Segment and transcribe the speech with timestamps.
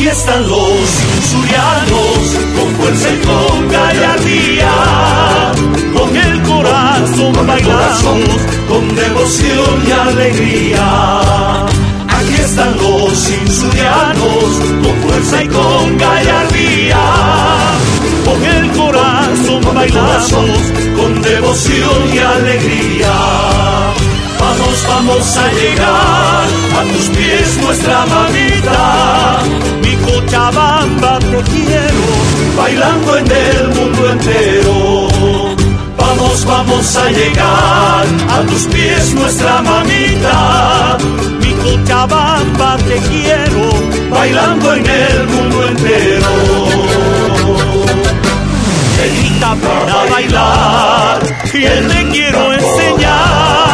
[0.00, 2.20] Aquí están los insurianos,
[2.56, 4.72] con fuerza y con gallardía,
[5.92, 11.60] con el corazón bailamos, con devoción y alegría.
[12.08, 14.44] Aquí están los insurianos,
[14.82, 17.02] con fuerza y con gallardía,
[18.24, 20.60] con el corazón bailamos,
[20.96, 24.09] con devoción y alegría.
[24.60, 26.46] Vamos, vamos a llegar
[26.78, 29.38] a tus pies, nuestra mamita.
[29.82, 32.04] Mi Cochabamba te quiero,
[32.56, 35.08] bailando en el mundo entero.
[35.96, 40.98] Vamos, vamos a llegar a tus pies, nuestra mamita.
[41.40, 43.70] Mi Cochabamba te quiero,
[44.10, 46.28] bailando en el mundo entero.
[49.04, 51.18] Evita para bailar,
[51.50, 53.69] que te quiero enseñar.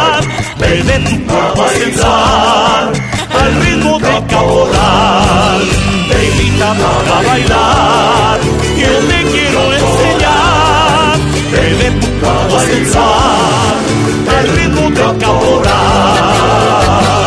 [0.69, 2.91] Bebe tu cuerpo sensual
[3.39, 5.61] al ritmo de caporal.
[6.09, 8.39] Te invita para bailar,
[8.75, 11.17] que te quiero enseñar.
[11.53, 13.77] Bebe tu cuerpo sensual
[14.37, 17.26] al ritmo de caporal.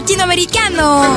[0.00, 1.16] Latinoamericano.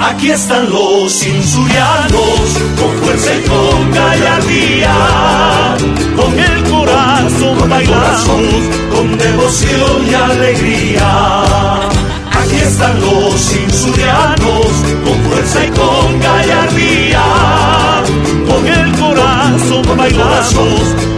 [0.00, 2.40] Aquí están los insurianos,
[2.78, 4.96] con fuerza y con gallardía,
[6.16, 8.40] con el corazón bailamos,
[8.94, 11.08] con devoción y alegría.
[12.40, 14.66] Aquí están los insurianos,
[15.04, 17.22] con fuerza y con gallardía,
[18.58, 20.54] con el corazón bailamos,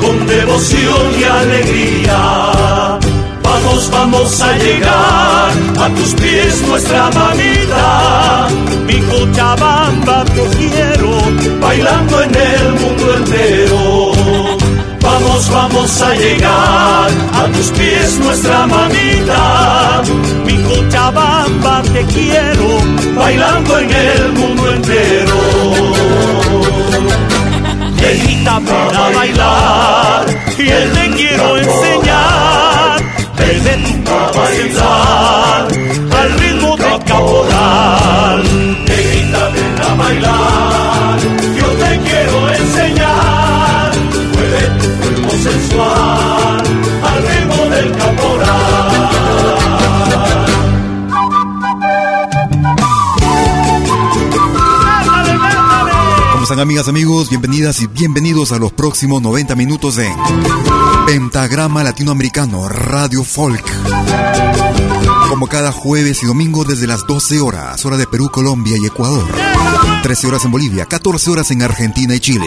[0.00, 2.98] con devoción y alegría.
[3.42, 8.48] Vamos, vamos a llegar a tus pies nuestra mamita,
[8.87, 11.10] mi Cochabamba te quiero,
[11.60, 14.12] bailando en el mundo entero.
[15.02, 20.02] Vamos, vamos a llegar a tus pies nuestra mamita,
[20.46, 22.69] mi Cochabamba te quiero,
[23.16, 25.40] bailando en el mundo entero.
[28.00, 30.26] Negrita, ven a bailar,
[30.58, 33.00] y él te quiero enseñar,
[33.64, 35.62] ven tu cuerpo sensual,
[36.19, 38.43] al ritmo de caporal.
[38.87, 40.39] Negrita, ven a bailar,
[56.61, 57.31] amigas, amigos?
[57.31, 60.15] Bienvenidas y bienvenidos a los próximos 90 minutos de
[61.07, 63.65] Pentagrama Latinoamericano Radio Folk.
[65.31, 69.27] Como cada jueves y domingo desde las 12 horas, hora de Perú, Colombia y Ecuador.
[70.03, 72.47] 13 horas en Bolivia, 14 horas en Argentina y Chile.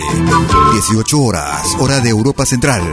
[0.73, 2.83] 18 horas, hora de Europa Central.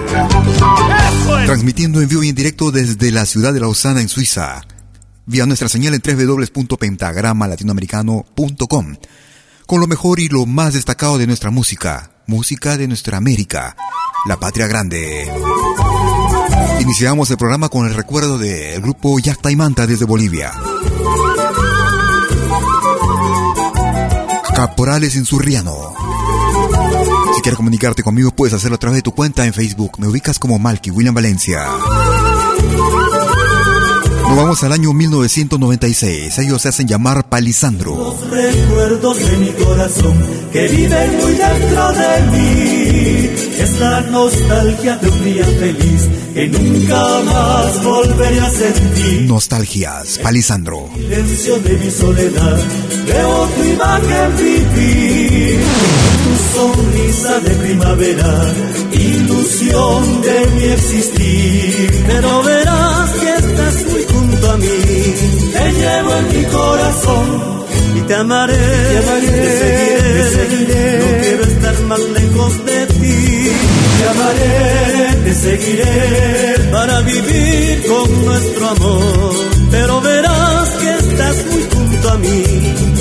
[1.44, 4.62] Transmitiendo en vivo y en directo desde la ciudad de Lausana en Suiza.
[5.26, 8.96] Vía nuestra señal en www.pentagramalatinoamericano.com
[9.70, 13.76] con lo mejor y lo más destacado de nuestra música, música de nuestra América,
[14.26, 15.32] la patria grande.
[16.80, 20.52] Iniciamos el programa con el recuerdo del grupo Yacta y Manta desde Bolivia.
[24.56, 25.76] Caporales Insurriano.
[27.36, 30.00] Si quieres comunicarte conmigo, puedes hacerlo a través de tu cuenta en Facebook.
[30.00, 31.64] Me ubicas como Malky William Valencia.
[34.30, 36.38] Nos vamos al año 1996.
[36.38, 37.96] Ellos se hacen llamar Palisandro.
[37.96, 40.16] Los recuerdos de mi corazón
[40.52, 43.30] que viven muy dentro de mí.
[43.58, 49.22] Es la nostalgia de un día feliz que nunca más volveré a sentir.
[49.22, 50.88] Nostalgias, Palisandro.
[50.94, 52.58] Silencio de mi soledad,
[53.06, 55.60] veo tu imagen vivir.
[56.24, 58.54] Tu sonrisa de primavera,
[58.92, 62.04] ilusión de mi existir.
[62.06, 63.99] Pero verás que estás muy
[64.40, 64.66] junto a mí.
[65.52, 67.64] Te llevo en mi corazón
[67.96, 68.56] y te amaré.
[68.56, 70.98] Te amaré, te seguiré, te seguiré.
[70.98, 73.50] No quiero estar más lejos de ti.
[73.98, 79.34] Te amaré, te seguiré para vivir con nuestro amor.
[79.70, 82.42] Pero verás que estás muy junto a mí.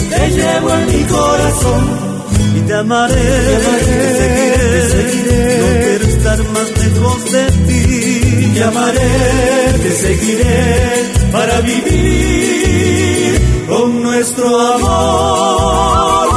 [0.09, 2.09] Te llevo en mi corazón
[2.55, 5.59] y te amaré, te, amaré, te seguiré, te seguiré.
[5.59, 8.51] No quiero estar más lejos de ti.
[8.53, 16.29] Te amaré, te seguiré para vivir con nuestro amor.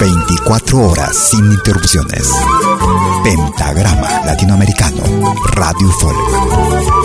[0.00, 2.32] 24 horas sin interrupciones.
[3.22, 5.02] Pentagrama Latinoamericano
[5.54, 7.04] Radio Folk.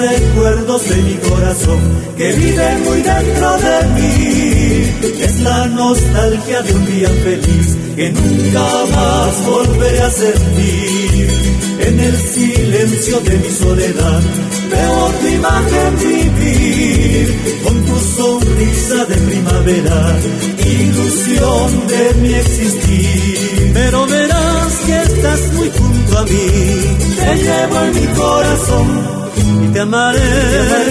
[0.00, 1.80] Recuerdos de mi corazón
[2.16, 5.22] que viven muy dentro de mí.
[5.22, 11.30] Es la nostalgia de un día feliz que nunca más volveré a sentir.
[11.80, 14.20] En el silencio de mi soledad
[14.70, 20.18] veo tu imagen vivir con tu sonrisa de primavera,
[20.64, 23.70] ilusión de mi existir.
[23.74, 26.48] Pero verás que estás muy junto a mí,
[27.18, 29.19] te llevo en mi corazón
[29.64, 30.18] y te amaré,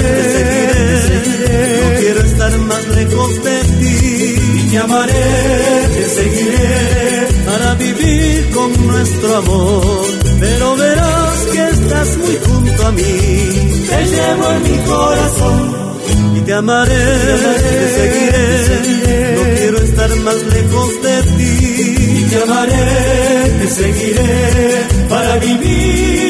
[0.02, 1.82] te seguiré.
[1.82, 4.36] No quiero estar más lejos de ti.
[4.60, 5.28] Y te amaré,
[5.96, 10.06] te seguiré para vivir con nuestro amor.
[10.40, 13.18] Pero verás que estás muy junto a mí.
[13.90, 15.80] Te llevo en mi corazón
[16.38, 19.36] y te amaré, te seguiré, te seguiré.
[19.36, 21.56] No quiero estar más lejos de ti.
[22.20, 22.86] Y te amaré,
[23.60, 26.29] te seguiré para vivir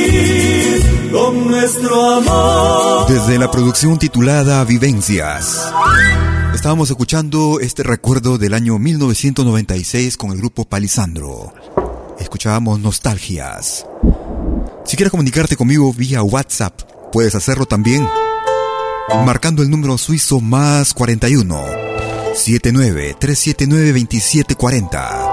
[1.11, 3.07] con nuestro amor.
[3.07, 5.71] Desde la producción titulada Vivencias.
[6.53, 11.53] Estábamos escuchando este recuerdo del año 1996 con el grupo Palisandro.
[12.19, 13.85] Escuchábamos Nostalgias.
[14.85, 18.07] Si quieres comunicarte conmigo vía WhatsApp, puedes hacerlo también
[19.25, 21.63] marcando el número suizo más 41
[22.35, 25.29] 79 379 2740.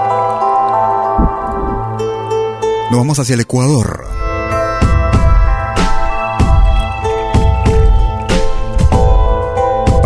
[2.89, 4.16] Nos vamos hacia el Ecuador.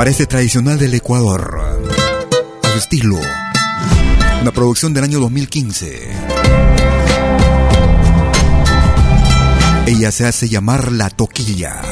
[0.01, 1.61] Parece tradicional del Ecuador.
[2.63, 3.19] A su estilo.
[4.41, 6.09] Una producción del año 2015.
[9.85, 11.83] Ella se hace llamar La Toquilla.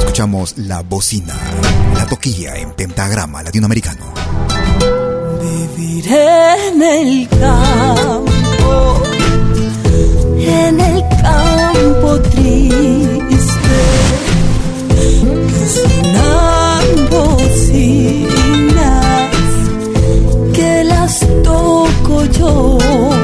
[0.00, 1.34] Escuchamos La Bocina,
[1.94, 4.12] La Toquilla en pentagrama latinoamericano.
[5.40, 9.02] Viviré en el campo,
[10.40, 13.80] en el campo triste,
[15.74, 18.48] sonando bocinas
[20.52, 23.17] que las toco yo.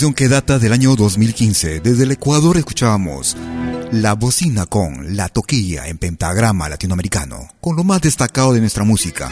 [0.00, 1.80] Que data del año 2015.
[1.80, 3.36] Desde el Ecuador escuchábamos
[3.92, 9.30] La Bocina con La Toquilla en pentagrama latinoamericano, con lo más destacado de nuestra música.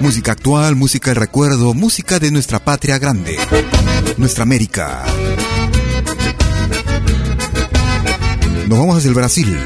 [0.00, 3.38] Música actual, música del recuerdo, música de nuestra patria grande,
[4.16, 5.04] nuestra América.
[8.66, 9.56] Nos vamos hacia el Brasil.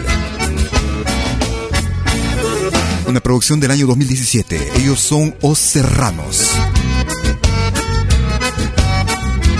[3.08, 4.72] Una producción del año 2017.
[4.76, 6.50] Ellos son Os Serranos.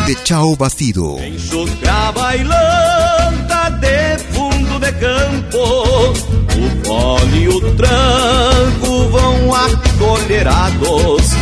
[0.07, 1.19] De Chao Bastido.
[1.19, 11.33] Enxugar bailanta de fundo de campo, o fole e o tranco vão acolherados.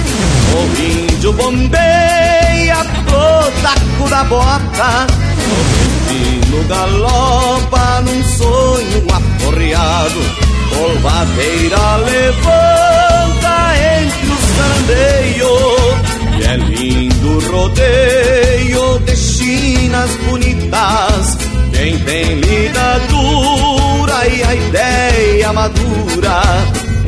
[0.54, 10.21] O índio bombeia pro taco da bota, o destino galopa num sonho aporreado.
[10.71, 13.54] Polvadeira levanta
[13.99, 15.83] entre os candeios
[16.45, 17.12] é lindo
[17.50, 21.38] rodeio de chinas bonitas.
[21.72, 26.42] Quem tem lida dura e a ideia madura,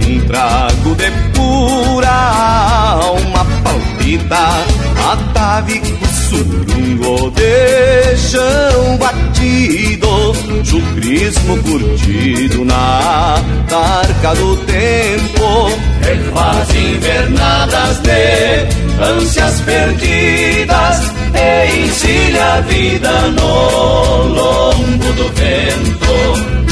[0.07, 4.65] um trago de pura alma palpita.
[5.13, 13.37] Atavico surungo de chão batido, chucrismo curtido na
[13.69, 15.94] tarca do tempo.
[16.05, 26.64] Refaz invernadas de ânsias perdidas e ensilha a vida no lombo do vento.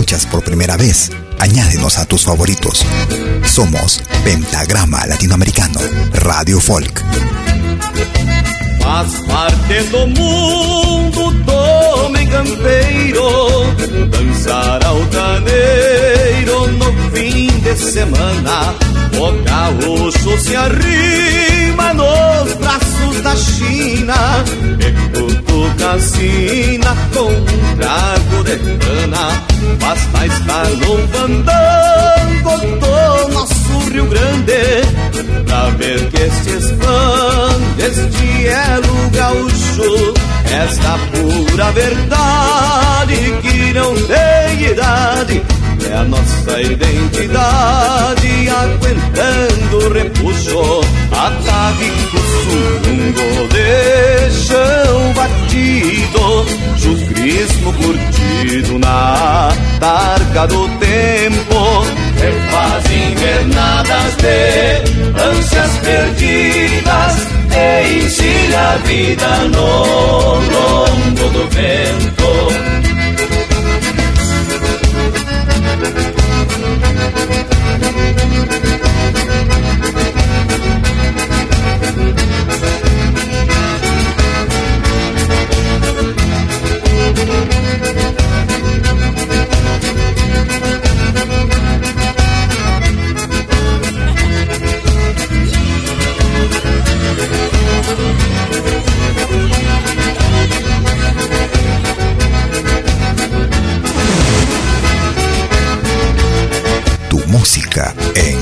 [0.00, 2.86] Escuchas por primera vez, añádenos a tus favoritos.
[3.44, 5.78] Somos Pentagrama Latinoamericano,
[6.14, 7.02] Radio Folk.
[8.80, 13.74] Faz parte do mundo mundo tome campeiro
[14.10, 14.80] Dançar
[16.78, 18.74] no fim de semana
[19.18, 24.44] O gaúcho se arrima nos braços da China
[24.80, 25.98] E cutuca a
[27.12, 29.49] com um trago de cana
[29.80, 30.66] Basta estar
[31.12, 40.14] fandango do nosso Rio Grande Pra ver que estes fãs deste elo gaúcho.
[40.44, 45.42] Esta pura verdade que não tem idade
[45.90, 50.80] é a nossa identidade aguentando o repuxo
[51.10, 56.46] Atavico surungo de chão batido.
[56.78, 61.84] Chucrismo curtido na targa do tempo.
[62.20, 67.40] Refaz invernadas de ânsias perdidas.
[67.52, 72.69] E ensina a vida no longo do vento
[77.12, 77.49] thank you
[107.30, 108.38] música en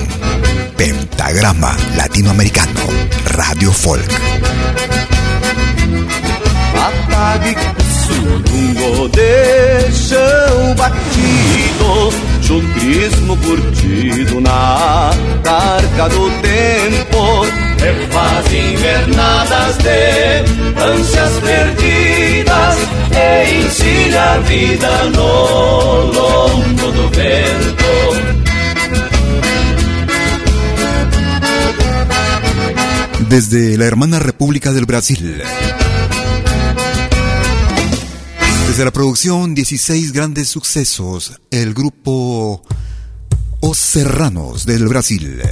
[0.77, 2.81] Pentagrama Latinoamericano
[3.27, 4.09] Radio Folk.
[8.09, 12.11] surungo de chão batido,
[12.43, 15.11] chucrismo curtido na
[15.43, 17.47] carga do tempo.
[17.79, 22.79] Refaz invernadas de ânsias perdidas
[23.13, 28.18] e ensina a vida no longo do vento.
[33.29, 35.43] Desde la hermana República del Brasil.
[38.69, 42.63] Desde la producción 16 grandes sucesos, el grupo
[43.61, 45.43] Os Serranos del Brasil,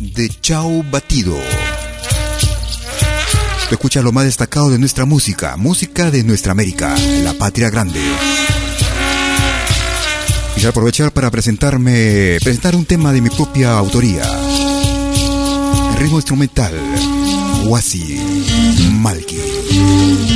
[0.00, 1.36] de Chao Batido.
[3.70, 8.00] Escucha lo más destacado de nuestra música, música de nuestra América, la patria grande.
[10.56, 14.22] Y aprovechar para presentarme, presentar un tema de mi propia autoría
[15.98, 16.72] ritmo instrumental,
[17.68, 18.20] Wasi
[19.00, 20.33] Malki.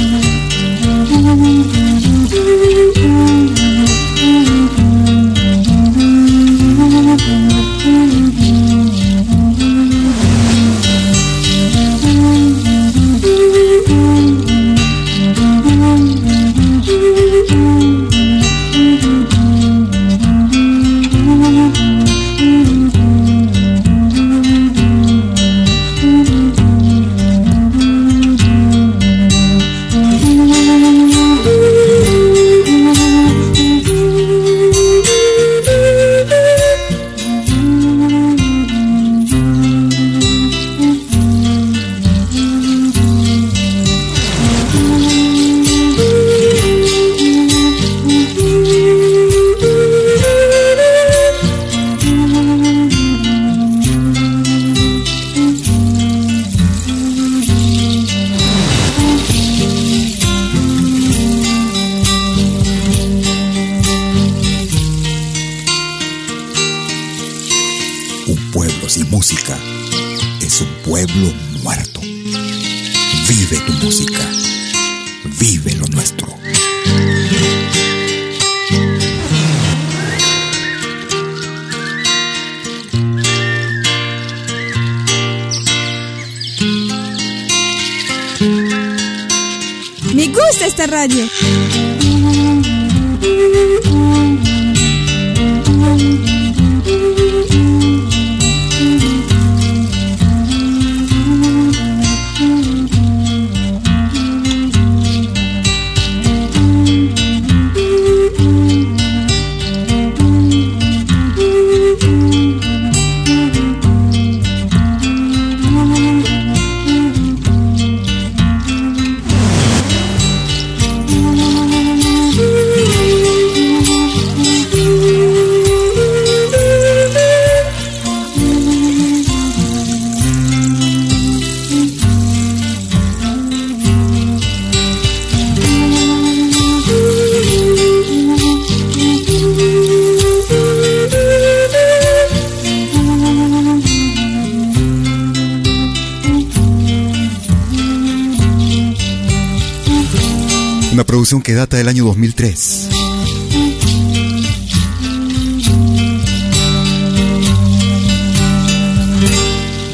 [151.79, 152.89] Del año 2003.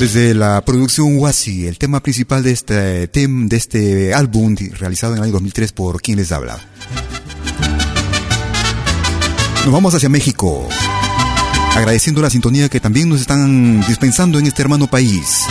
[0.00, 5.24] Desde la producción Wasi, el tema principal de este, de este álbum realizado en el
[5.24, 6.58] año 2003 por quien les habla.
[9.64, 10.66] Nos vamos hacia México,
[11.74, 15.42] agradeciendo la sintonía que también nos están dispensando en este hermano país.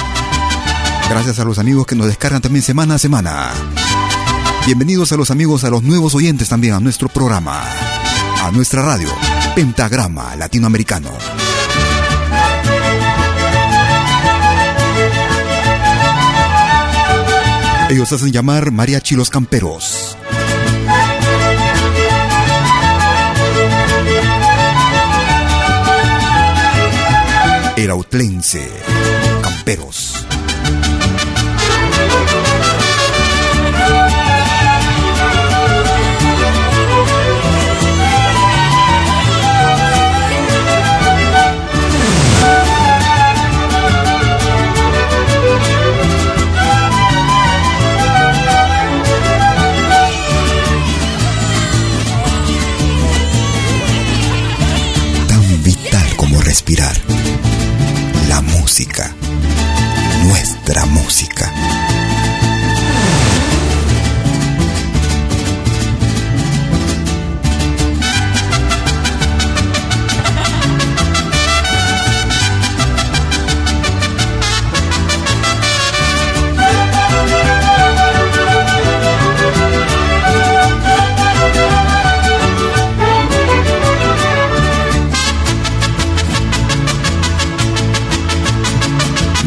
[1.10, 3.52] Gracias a los amigos que nos descargan también semana a semana.
[4.66, 7.66] Bienvenidos a los amigos, a los nuevos oyentes también a nuestro programa,
[8.42, 9.10] a nuestra radio,
[9.56, 11.10] Pentagrama Latinoamericano.
[17.90, 20.18] Ellos hacen llamar Mariachi Los Camperos.
[27.76, 28.72] El Autlense,
[29.42, 30.13] Camperos.
[56.54, 56.96] Respirar.
[58.30, 59.16] La música,
[60.28, 60.53] nuestra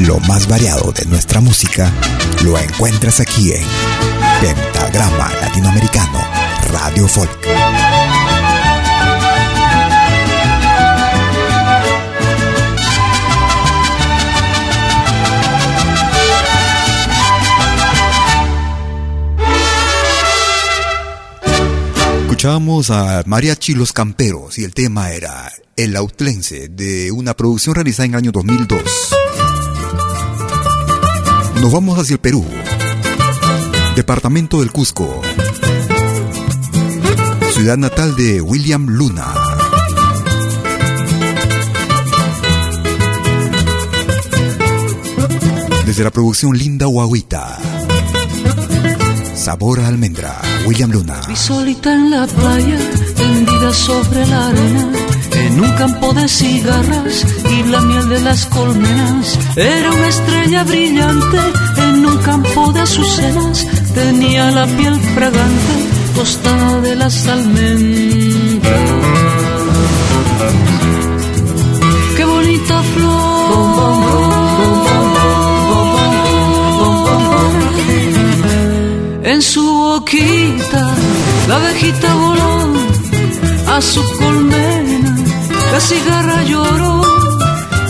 [0.07, 1.93] Lo más variado de nuestra música
[2.45, 3.65] lo encuentras aquí en
[4.41, 6.21] Pentagrama Latinoamericano
[6.71, 7.37] Radio Folk.
[22.21, 28.05] Escuchábamos a Mariachi Los Camperos y el tema era El Autlense de una producción realizada
[28.05, 29.16] en el año 2002.
[31.67, 32.45] Nos vamos hacia el Perú.
[33.97, 35.21] Departamento del Cusco.
[37.55, 39.27] Ciudad natal de William Luna.
[45.85, 47.59] Desde la producción Linda Guaguita.
[49.35, 51.21] Sabor a almendra, William Luna.
[55.37, 59.39] En un campo de cigarras y la miel de las colmenas.
[59.57, 61.39] Era una estrella brillante
[61.77, 63.67] en un campo de azucenas.
[63.95, 65.75] Tenía la piel fragante,
[66.15, 68.91] tostada de las almendras.
[72.17, 73.67] ¡Qué bonita flor!
[79.25, 80.95] En su boquita
[81.49, 82.75] la abejita voló
[83.67, 84.86] a su colmena
[85.73, 87.03] la cigarra lloró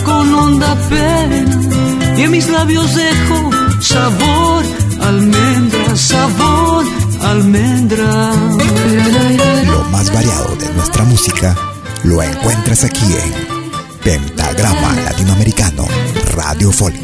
[0.05, 4.63] con honda pena y en mis labios dejó sabor
[5.01, 6.85] almendra, sabor
[7.21, 8.33] almendra.
[9.65, 11.55] Lo más variado de nuestra música
[12.03, 13.57] lo encuentras aquí en
[14.03, 15.87] Pentagrama Latinoamericano
[16.35, 16.95] Radio Folk.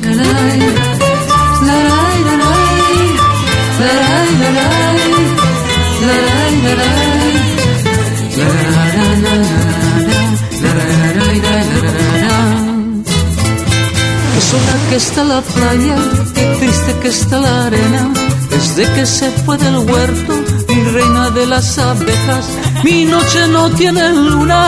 [14.53, 15.95] Sola que está la playa,
[16.35, 18.03] qué triste que está la arena.
[18.49, 20.33] Desde que se fue del huerto,
[20.69, 22.45] mi reina de las abejas,
[22.83, 24.61] mi noche no tiene luna,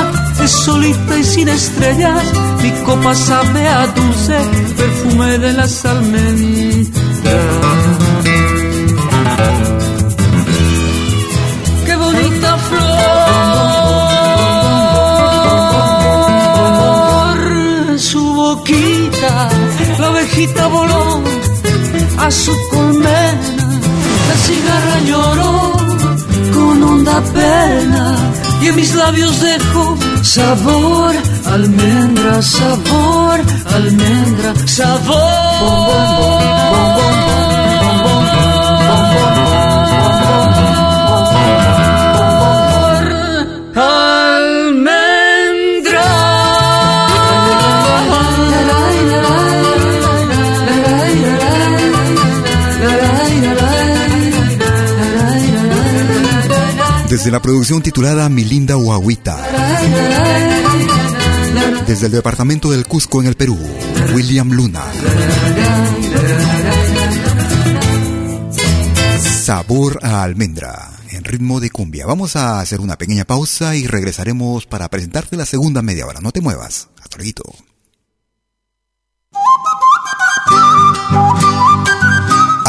[0.43, 2.23] es solita y sin estrellas.
[2.63, 4.37] Mi copa sabe a dulce,
[4.79, 6.64] perfume de las almendras.
[20.35, 21.23] La ovejita voló
[22.17, 23.41] a su colmena,
[24.27, 25.71] la cigarra lloró
[26.53, 28.15] con honda pena
[28.61, 33.39] y en mis labios dejó sabor, almendra, sabor,
[33.73, 36.15] almendra, sabor.
[57.25, 59.35] Desde la producción titulada Mi linda Huahuita.
[61.87, 63.57] Desde el departamento del Cusco en el Perú,
[64.13, 64.83] William Luna.
[69.43, 72.05] Sabor a almendra en ritmo de cumbia.
[72.05, 76.21] Vamos a hacer una pequeña pausa y regresaremos para presentarte la segunda media hora.
[76.21, 76.89] No te muevas.
[77.01, 77.64] Hasta luego.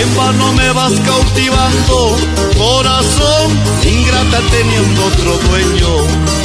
[0.00, 2.16] en vano me vas cautivando,
[2.58, 3.46] corazón,
[3.84, 5.92] ingrata teniendo otro dueño,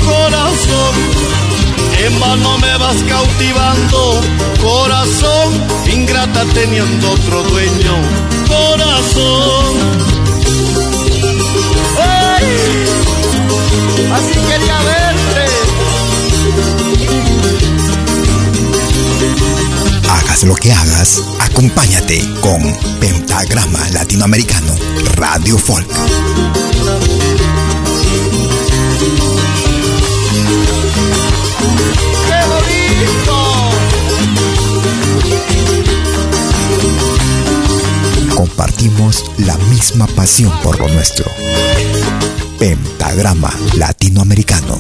[0.06, 0.94] corazón,
[2.06, 4.22] en vano me vas cautivando,
[4.62, 5.54] corazón,
[5.92, 7.96] ingrata teniendo otro dueño,
[8.48, 9.76] corazón.
[12.00, 12.46] ¡Ay!
[14.14, 15.18] Así quería verte.
[20.10, 22.62] hagas lo que hagas, acompáñate con
[23.00, 24.76] Pentagrama Latinoamericano
[25.16, 25.88] Radio Folk.
[38.58, 41.32] Compartimos la misma pasión por lo nuestro.
[42.58, 44.80] Pentagrama Latinoamericano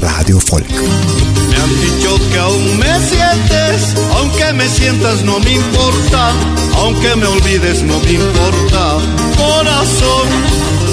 [0.00, 0.68] Radio Folk.
[0.68, 6.32] Me han dicho que aún me sientes, aunque me sientas no me importa,
[6.76, 8.98] aunque me olvides no me importa,
[9.36, 10.83] corazón.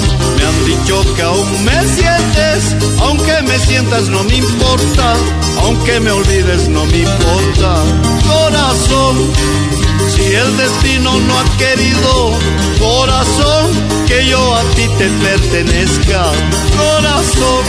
[0.42, 5.14] Me han dicho que aún me sientes, aunque me sientas no me importa,
[5.62, 7.76] aunque me olvides no me importa,
[8.26, 9.32] corazón.
[10.08, 12.32] Si el destino no ha querido,
[12.80, 13.70] corazón,
[14.08, 16.32] que yo a ti te pertenezca,
[16.76, 17.64] corazón.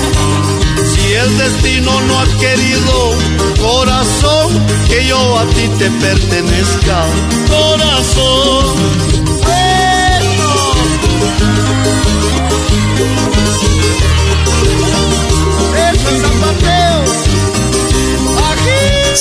[0.96, 3.14] Si el destino no ha querido,
[3.62, 7.06] corazón, que yo a ti te pertenezca,
[7.50, 9.14] corazón.
[9.44, 9.94] Eso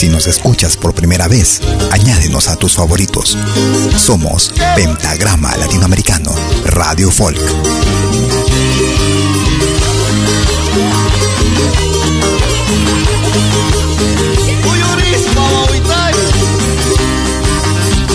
[0.03, 1.61] Si nos escuchas por primera vez,
[1.93, 3.39] añádenos a tus favoritos.
[3.97, 7.39] Somos Pentagrama Latinoamericano Radio Folk.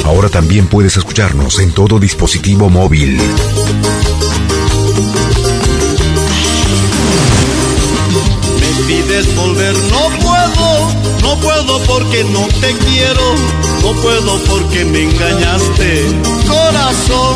[0.04, 3.18] Ahora también puedes escucharnos en todo dispositivo móvil.
[8.88, 10.90] Pides volver, no puedo,
[11.22, 13.36] no puedo porque no te quiero,
[13.82, 16.06] no puedo porque me engañaste,
[16.48, 17.36] corazón.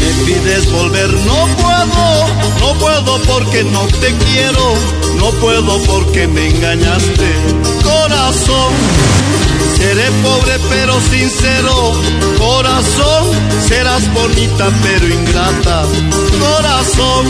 [0.00, 2.26] Me pides volver, no puedo,
[2.60, 4.74] no puedo porque no te quiero,
[5.18, 7.28] no puedo porque me engañaste,
[7.82, 8.72] corazón.
[9.76, 11.92] Seré pobre pero sincero,
[12.38, 13.30] corazón,
[13.66, 15.84] serás bonita pero ingrata,
[16.40, 17.26] corazón.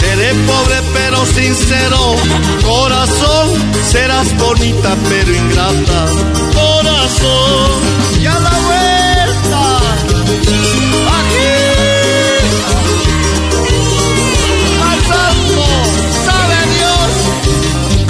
[0.00, 2.16] Seré pobre pero sincero,
[2.64, 3.50] corazón,
[3.90, 6.06] serás bonita pero ingrata,
[6.54, 7.70] corazón.
[8.20, 8.83] Y la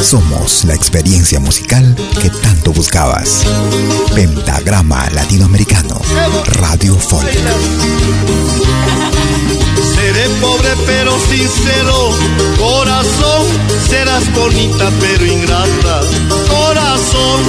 [0.04, 3.42] Somos la experiencia musical que tanto buscabas.
[4.14, 5.98] Pentagrama Latinoamericano
[6.60, 7.26] Radio Folk.
[9.94, 12.10] Seré pobre pero sincero,
[12.58, 13.46] corazón,
[13.88, 16.00] serás bonita pero ingrata,
[16.50, 17.40] corazón.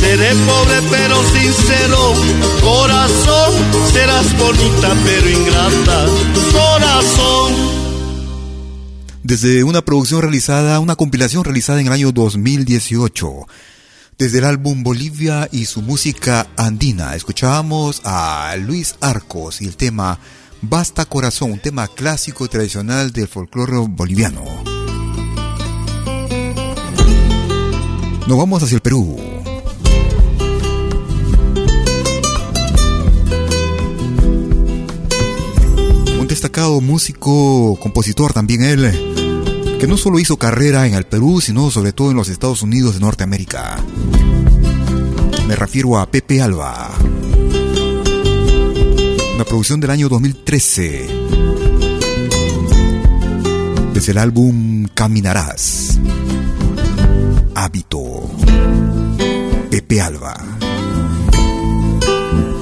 [0.00, 2.14] Seré pobre pero sincero,
[2.62, 3.52] corazón,
[3.92, 6.06] serás bonita pero ingrata,
[6.52, 7.69] corazón.
[9.30, 13.46] Desde una producción realizada, una compilación realizada en el año 2018,
[14.18, 20.18] Desde el álbum Bolivia y su música andina, escuchábamos a Luis Arcos y el tema
[20.62, 24.42] Basta Corazón, un tema clásico y tradicional del folclore boliviano.
[28.26, 29.16] Nos vamos hacia el Perú.
[36.18, 39.09] Un destacado músico, compositor también él,
[39.80, 42.94] que no solo hizo carrera en el Perú, sino sobre todo en los Estados Unidos
[42.94, 43.78] de Norteamérica.
[45.48, 46.90] Me refiero a Pepe Alba.
[49.34, 51.08] Una producción del año 2013.
[53.94, 55.98] Desde el álbum Caminarás.
[57.54, 58.30] Hábito.
[59.70, 60.36] Pepe Alba.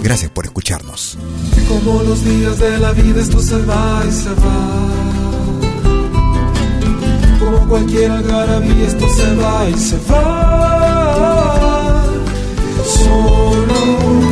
[0.05, 1.19] Gracias por escucharnos.
[1.67, 5.08] Como los días de la vida esto se va y se va.
[7.69, 12.03] Cualquier algarabía esto se va y se va.
[12.83, 13.81] Solo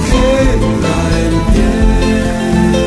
[0.08, 2.80] queda el viento.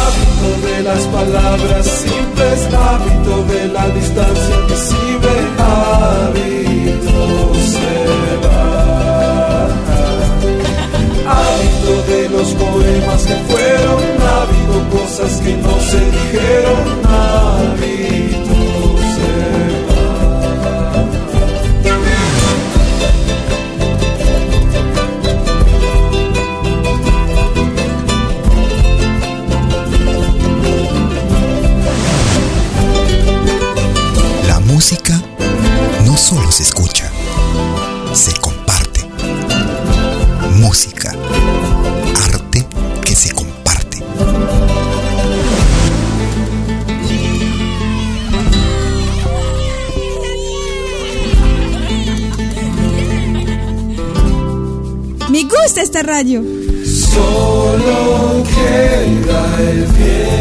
[0.00, 7.59] Hábito de las palabras simples, hábito de la distancia invisible, hábito
[12.40, 18.50] los poemas que fueron, hábito cosas que no se dijeron, hábito
[34.66, 35.20] música
[36.06, 37.10] no solo se escucha,
[38.14, 39.04] se comparte.
[40.56, 41.12] Música,
[55.62, 56.42] gusta esta radio.
[56.84, 60.40] Solo queda el viento.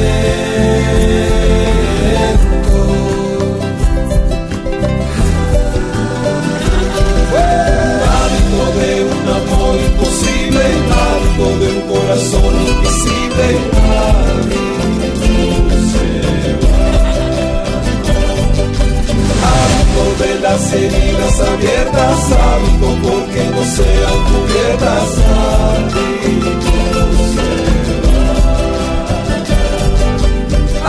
[20.51, 25.07] Las heridas abiertas, hábito porque no sean cubiertas.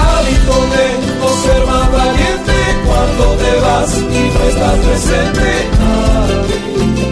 [0.04, 0.86] Hábito de
[1.20, 2.56] no ser más valiente
[2.86, 5.48] cuando te vas y no estás presente,
[5.92, 7.09] hábito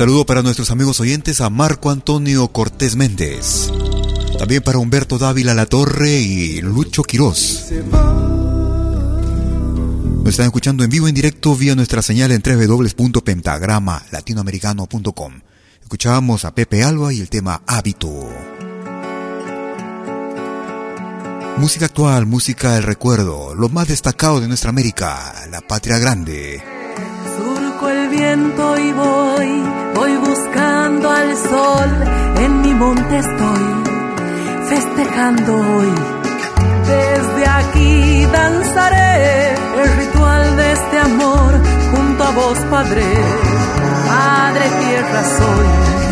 [0.00, 3.70] saludo para nuestros amigos oyentes a Marco Antonio Cortés Méndez.
[4.38, 7.66] También para Humberto Dávila La Torre y Lucho Quirós.
[10.22, 15.32] Nos están escuchando en vivo en directo vía nuestra señal en www.pentagrama-latinoamericano.com.
[15.82, 18.08] Escuchábamos a Pepe Alba y el tema Hábito.
[21.58, 26.79] Música actual, música del recuerdo, lo más destacado de nuestra América, la patria grande.
[28.10, 29.62] Viento y voy,
[29.94, 31.90] voy buscando al sol,
[32.38, 33.66] en mi monte estoy,
[34.68, 35.92] festejando hoy.
[36.86, 41.52] Desde aquí danzaré el ritual de este amor,
[41.94, 43.04] junto a vos, Padre,
[44.08, 46.09] Padre tierra soy.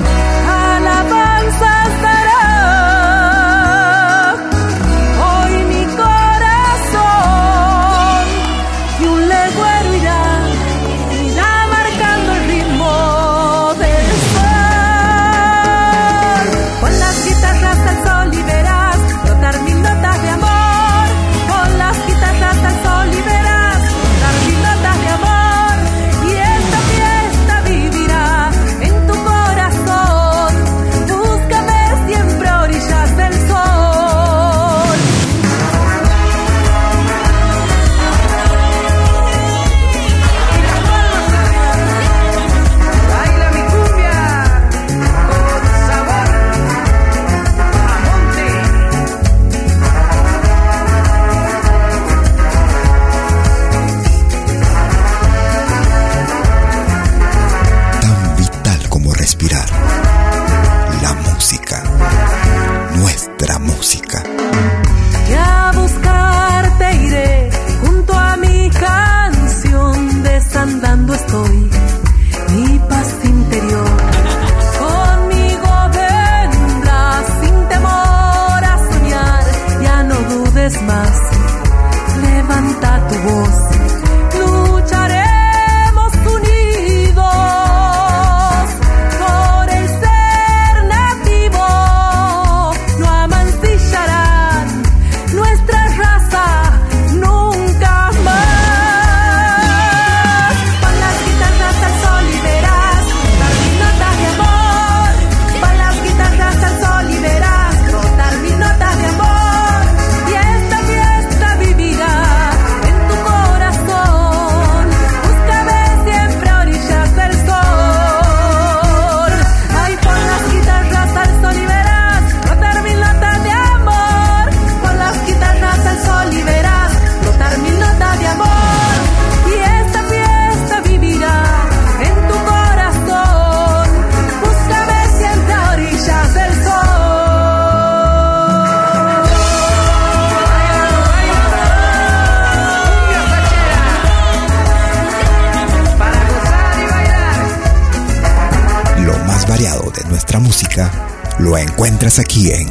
[151.99, 152.69] Encuentras aquí en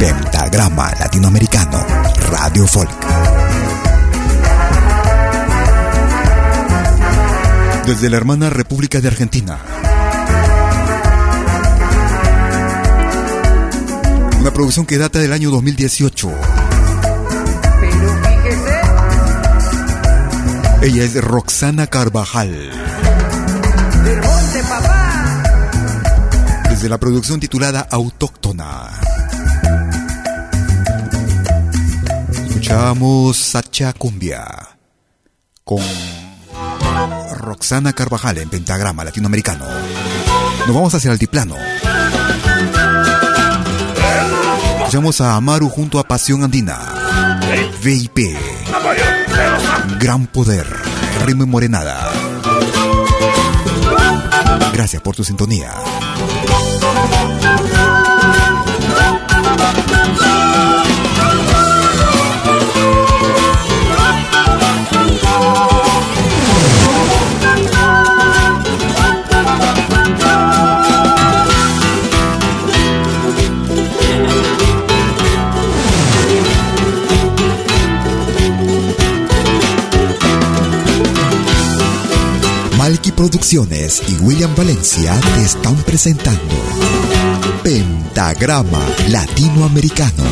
[0.00, 1.86] Pentagrama Latinoamericano
[2.28, 2.90] Radio Folk.
[7.86, 9.58] Desde la hermana República de Argentina.
[14.40, 16.28] Una producción que data del año 2018.
[17.80, 18.80] Pero fíjese.
[20.82, 22.50] Ella es Roxana Carvajal.
[24.02, 25.42] Del monte, papá.
[26.70, 28.37] Desde la producción titulada Autóctona.
[32.68, 34.44] Escuchamos Sacha Cumbia
[35.64, 35.80] con
[37.38, 39.64] Roxana Carvajal en pentagrama latinoamericano.
[40.66, 41.56] Nos vamos hacia el altiplano.
[44.80, 46.78] Escuchamos a Amaru junto a Pasión Andina.
[47.82, 48.36] VIP.
[49.98, 50.66] Gran poder.
[51.24, 52.12] Ritmo y morenada.
[54.74, 55.72] Gracias por tu sintonía.
[83.50, 83.56] Y
[84.20, 86.54] William Valencia te están presentando
[87.62, 88.78] Pentagrama
[89.08, 90.22] Latinoamericano.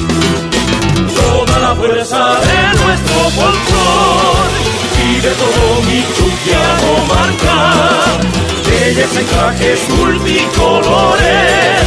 [1.14, 4.36] Toda la fuerza de nuestro folclor
[5.08, 8.18] y de todo mi chuquiano marca.
[8.68, 11.86] Bellas encajes multicolores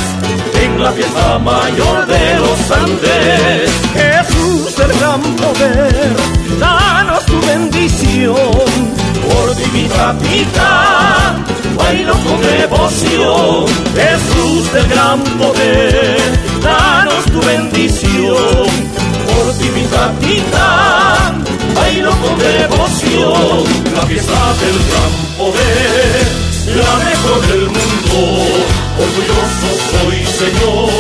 [0.64, 3.72] en la fiesta mayor de los Andes.
[3.94, 6.16] Jesús del gran poder,
[6.60, 8.89] danos tu bendición
[9.90, 11.36] divinidad,
[11.76, 13.66] bailo con devoción,
[13.96, 16.18] Jesús del gran poder,
[16.62, 18.68] danos tu bendición,
[19.26, 21.34] por divinidad,
[21.76, 23.64] bailo con devoción,
[23.96, 26.28] la fiesta del gran poder,
[26.76, 28.20] la mejor del mundo,
[29.00, 30.99] orgulloso soy Señor,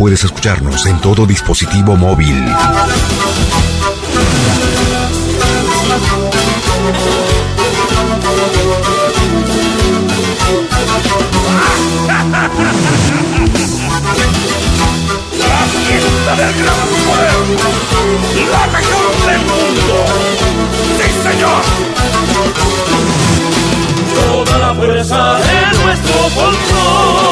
[0.00, 2.42] puedes escucharnos en todo dispositivo móvil.
[16.26, 17.38] La del gran poder,
[18.50, 19.96] la mejor del mundo.
[20.96, 21.62] Sí, señor.
[24.14, 27.29] Toda la fuerza de nuestro folclor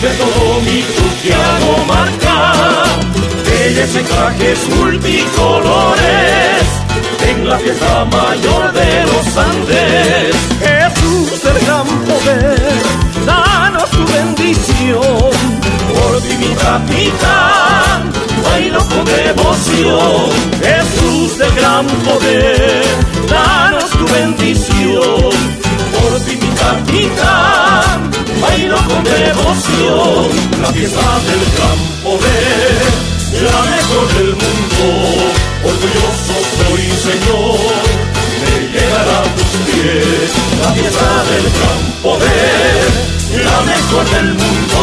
[0.00, 2.54] y de todo mi truquiano marca.
[3.44, 6.64] Bellas encajes multicolores
[7.28, 10.36] en la fiesta mayor de los Andes.
[10.60, 12.72] Jesús del gran poder,
[13.26, 15.30] danos tu bendición.
[15.94, 18.12] Por mi capitán,
[18.44, 20.30] bailo con devoción.
[20.62, 22.84] Jesús del gran poder,
[23.28, 25.30] danos tu bendición.
[25.92, 30.28] Por mi capitán, bailo con devoción.
[30.62, 32.80] La fiesta del gran poder,
[33.42, 34.86] la mejor del mundo.
[35.62, 37.58] Orgulloso soy, Señor,
[38.42, 40.30] de llegar a tus pies.
[40.62, 42.88] La fiesta del gran poder,
[43.44, 44.82] la mejor del mundo.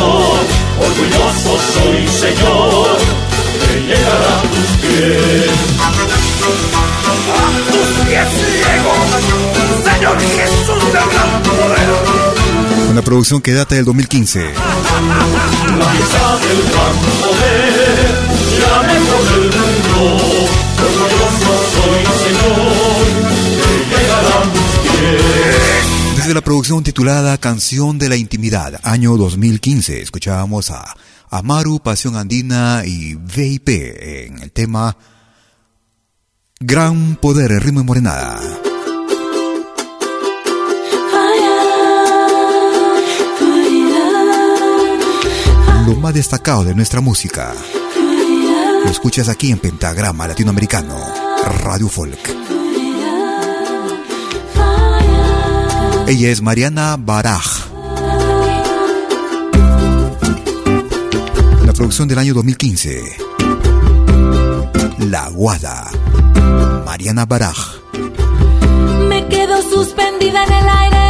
[0.80, 2.98] Orgulloso soy, Señor,
[3.62, 5.52] de llegar a tus pies.
[7.30, 9.08] A tus pies ciegos,
[9.84, 12.27] Señor Jesús del gran poder.
[12.98, 14.40] Una producción que data del 2015.
[14.40, 18.10] La fiesta del gran poder,
[18.60, 20.02] la mejor del mundo.
[20.82, 22.58] Orgulloso soy, Señor,
[23.62, 26.16] de llegar a tus pies.
[26.16, 30.96] Desde la producción titulada Canción de la Intimidad, año 2015, escuchábamos a
[31.30, 34.98] Amaru, Pasión Andina y VIP en el tema
[36.60, 38.40] Gran Poder ritmo y morenada.
[45.88, 47.54] Lo más destacado de nuestra música.
[48.84, 50.98] Lo escuchas aquí en Pentagrama Latinoamericano,
[51.64, 52.20] Radio Folk.
[56.08, 57.70] Ella es Mariana Baraj.
[61.66, 63.04] La producción del año 2015.
[65.10, 65.90] La Guada.
[66.86, 67.58] Mariana Baraj.
[69.08, 71.07] Me quedo suspendida en el aire.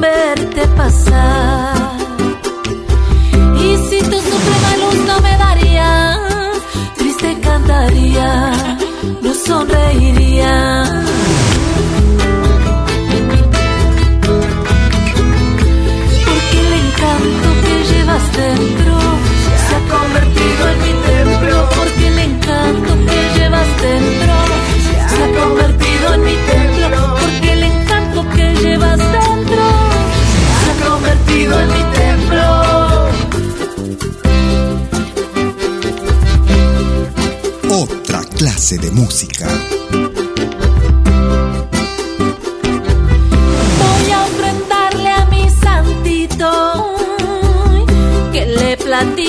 [0.00, 1.76] Verte pasar.
[3.64, 5.90] Y si tu suprema luz no me daría,
[6.96, 8.52] triste cantaría,
[9.22, 10.54] no sonreiría.
[16.26, 18.94] Porque el encanto que llevas dentro
[19.64, 20.57] se ha convertido
[38.76, 39.46] de música.
[43.78, 46.50] Voy a ofrendarle a mi santito
[48.30, 49.27] que le platique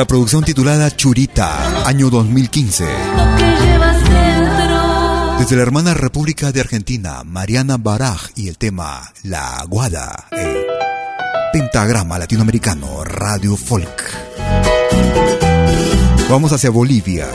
[0.00, 2.86] la producción titulada Churita, año 2015.
[3.36, 5.36] que llevas dentro.
[5.38, 10.56] Desde la hermana República de Argentina, Mariana Baraj y el tema La Aguada, el
[11.52, 14.02] pentagrama latinoamericano Radio Folk.
[16.30, 17.28] Vamos hacia Bolivia.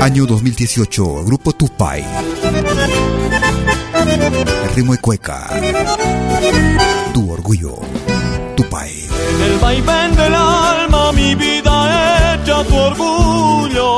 [0.00, 2.02] Año 2018, Grupo Tupay.
[4.64, 5.50] El ritmo cueca.
[7.12, 7.93] Tu orgullo.
[8.86, 13.88] En el vaivén del alma mi vida echa tu orgullo,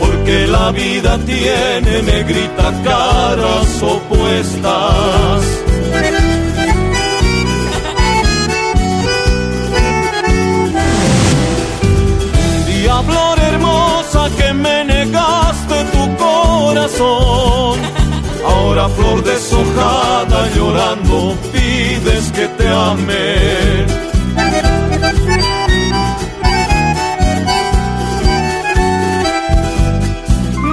[0.00, 5.42] porque la vida tiene negrita caras opuestas.
[12.66, 18.01] Diablo hermosa que me negaste tu corazón.
[18.44, 23.86] Ahora flor deshojada llorando pides que te ame.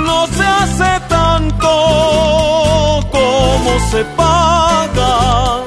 [0.06, 1.70] No se hace tanto
[3.12, 5.62] como se paga.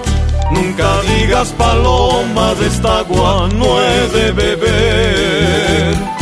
[0.51, 6.22] Nunca digas paloma de esta agua no he de beber.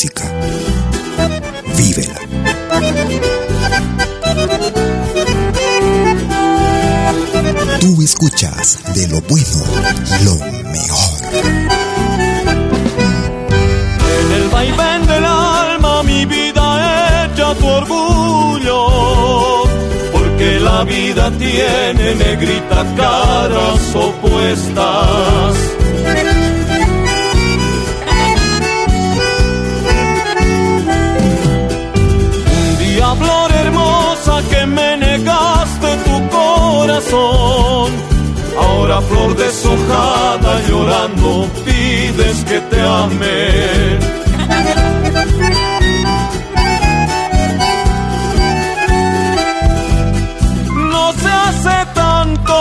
[0.00, 0.24] Música.
[1.76, 2.14] Vívela.
[7.80, 9.62] Tú escuchas de lo bueno
[10.24, 10.36] lo
[10.70, 11.18] mejor.
[14.22, 18.86] En el vaivén del alma mi vida echa tu orgullo,
[20.12, 25.79] porque la vida tiene negrita caras opuestas.
[38.90, 43.98] Ahora flor deshojada llorando pides que te ame.
[50.92, 52.54] No se hace tanto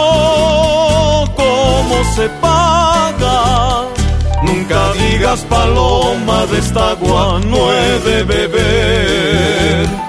[1.35, 3.85] como se paga.
[4.43, 10.08] Nunca digas paloma de esta agua no he de beber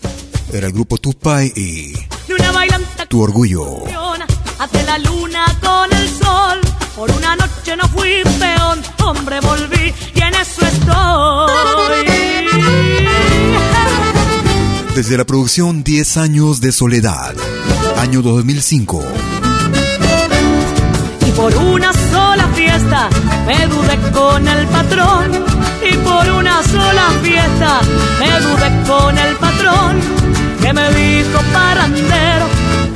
[0.53, 1.93] era el grupo Tupai y
[3.07, 3.83] Tu Orgullo.
[4.59, 6.61] Hace la luna con el sol,
[6.95, 12.05] por una noche no fui peón, hombre volví y en eso estoy.
[14.95, 17.33] Desde la producción 10 años de soledad,
[17.97, 19.03] año 2005.
[21.25, 23.09] Y por una sola fiesta
[23.47, 25.31] me dudé con el patrón.
[25.83, 27.81] Y por una sola fiesta
[28.19, 30.40] me dudé con el patrón
[30.71, 32.45] que me dijo parandero,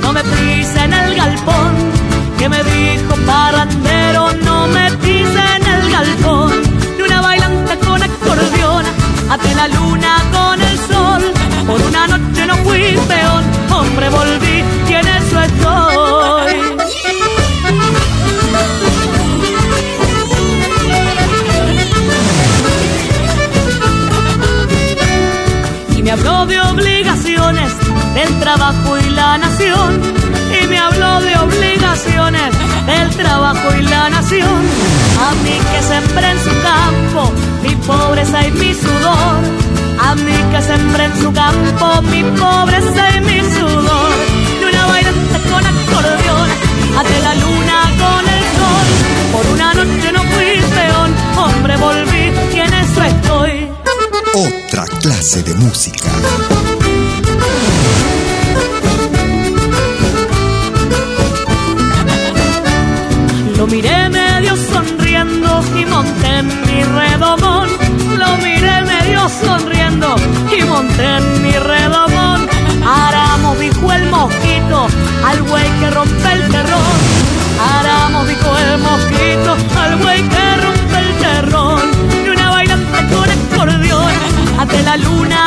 [0.00, 1.74] no me pise en el galpón,
[2.38, 6.52] que me dijo parandero, no me pise en el galpón,
[6.96, 8.88] de una bailante con acordeona,
[9.28, 11.22] ante la luna con el sol,
[11.66, 15.36] por una noche no fui peón, hombre volví y en eso.
[25.94, 26.58] Y me habló de
[27.52, 30.02] del trabajo y la nación.
[30.60, 32.50] Y me habló de obligaciones
[32.86, 34.62] del trabajo y la nación.
[35.20, 37.32] A mí que sembré en su campo
[37.62, 39.38] mi pobreza y mi sudor.
[40.00, 44.12] A mí que sembré en su campo mi pobreza y mi sudor.
[44.60, 46.50] Y una bailante con acordeón,
[46.98, 48.86] ante la luna con el sol.
[49.32, 53.68] Por una noche no fui peón, hombre volví y en eso estoy.
[54.34, 56.10] Otra clase de música.
[63.66, 67.68] Lo miré medio sonriendo y monté mi redomón.
[68.16, 70.14] Lo miré medio sonriendo
[70.56, 72.46] y monté en mi redomón.
[72.86, 74.86] Aramos dijo el mosquito
[75.24, 76.96] al güey que rompe el terrón.
[77.74, 81.80] Aramos dijo el mosquito al güey que rompe el terrón.
[82.24, 84.12] Y una bailante con acordeón
[84.60, 85.45] ante la luna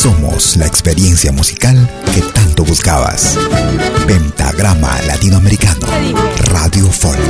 [0.00, 1.76] Somos la experiencia musical
[2.14, 3.36] que tanto buscabas.
[4.06, 5.86] Pentagrama Latinoamericano.
[6.44, 7.20] Radio Folk.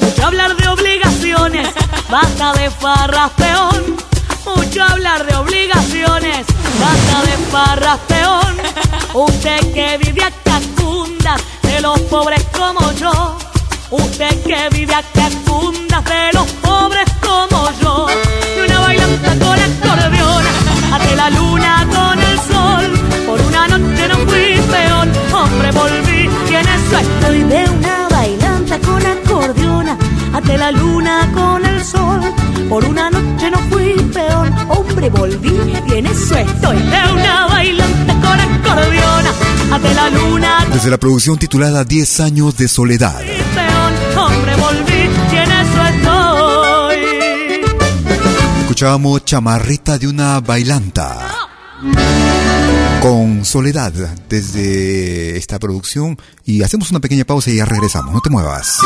[0.00, 1.68] Mucho hablar de obligaciones,
[2.10, 3.96] basta de farras peón.
[4.56, 6.46] Mucho hablar de obligaciones,
[6.80, 8.56] basta de farras peón.
[9.12, 13.36] Usted que vive a cacundas de los pobres como yo.
[13.90, 18.06] Usted que vive a cacundas de los pobres como yo.
[18.56, 20.61] Y una bailanta con acordeón, ante
[21.22, 22.84] la luna con el sol.
[23.26, 28.78] Por una noche no fui peón, hombre volví y en eso estoy de una bailanta
[28.80, 29.96] con acordeona,
[30.32, 32.20] ante la luna con el sol.
[32.68, 35.56] Por una noche no fui peón, hombre volví
[35.88, 39.32] y en eso estoy de una bailanta con acordeona,
[39.70, 43.20] ante la luna Desde la producción titulada 10 años de soledad.
[43.20, 43.92] peón,
[44.24, 44.91] hombre volví
[48.72, 51.28] Escuchábamos Chamarrita de una bailanta.
[53.02, 53.92] Con Soledad
[54.30, 56.16] desde esta producción
[56.46, 58.78] y hacemos una pequeña pausa y ya regresamos, no te muevas.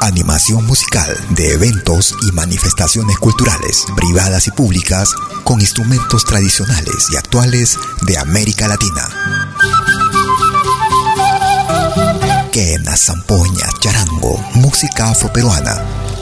[0.00, 5.14] Animación musical de eventos y manifestaciones culturales, privadas y públicas,
[5.44, 9.06] con instrumentos tradicionales y actuales de América Latina.
[12.50, 16.15] Quena, zampoña, charango, música afroperuana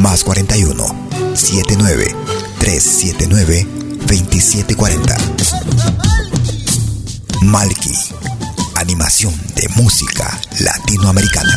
[0.00, 0.84] más 41
[1.34, 2.14] 79
[2.58, 3.66] 379
[4.06, 5.16] 2740.
[7.42, 7.94] Malky,
[8.76, 11.56] animación de música latinoamericana.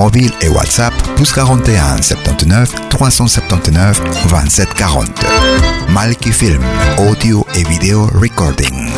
[0.00, 5.12] mobile et WhatsApp plus 41 79 379 27 40.
[5.90, 6.62] Malki Film,
[6.96, 8.88] audio et vidéo recording.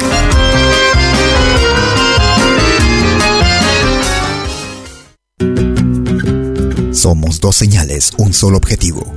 [6.93, 9.13] Somos dos señales, un solo objetivo.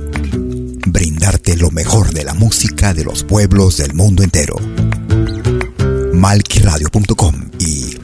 [0.86, 4.56] Brindarte lo mejor de la música de los pueblos del mundo entero.
[6.14, 7.95] Malquiradio.com y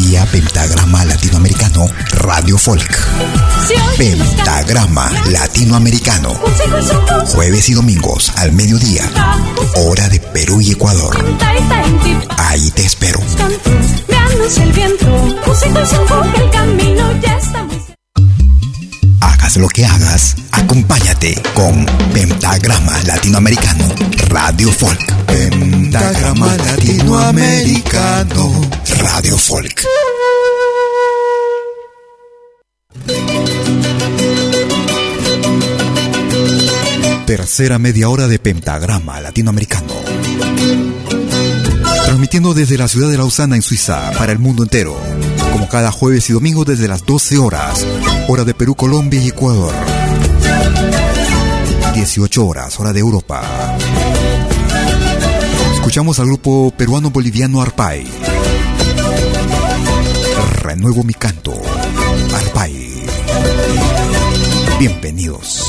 [0.00, 2.96] Vía Pentagrama Latinoamericano Radio Folk.
[3.96, 6.34] Pentagrama Latinoamericano.
[7.34, 9.02] Jueves y domingos al mediodía.
[9.74, 11.16] Hora de Perú y Ecuador.
[12.36, 13.18] Ahí te espero.
[16.36, 17.67] El camino ya está
[19.56, 23.86] Lo que hagas, acompáñate con Pentagrama Latinoamericano
[24.28, 25.12] Radio Folk.
[25.24, 29.84] Pentagrama Latinoamericano Radio Folk.
[37.26, 39.94] Tercera media hora de Pentagrama Latinoamericano.
[42.04, 45.00] Transmitiendo desde la ciudad de Lausana en Suiza para el mundo entero.
[45.52, 47.84] Como cada jueves y domingo desde las 12 horas.
[48.30, 49.72] Hora de Perú, Colombia y Ecuador.
[51.94, 53.40] 18 horas, hora de Europa.
[55.72, 58.06] Escuchamos al grupo peruano-boliviano Arpay.
[60.60, 61.54] Renuevo mi canto.
[62.34, 63.06] Arpay.
[64.78, 65.64] Bienvenidos.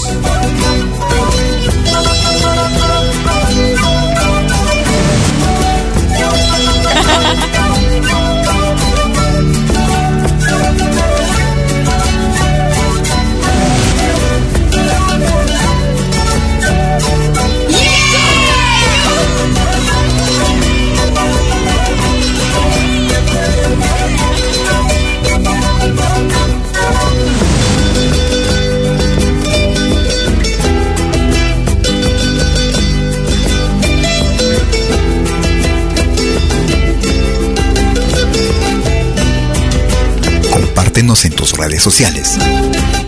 [41.00, 42.38] En tus redes sociales.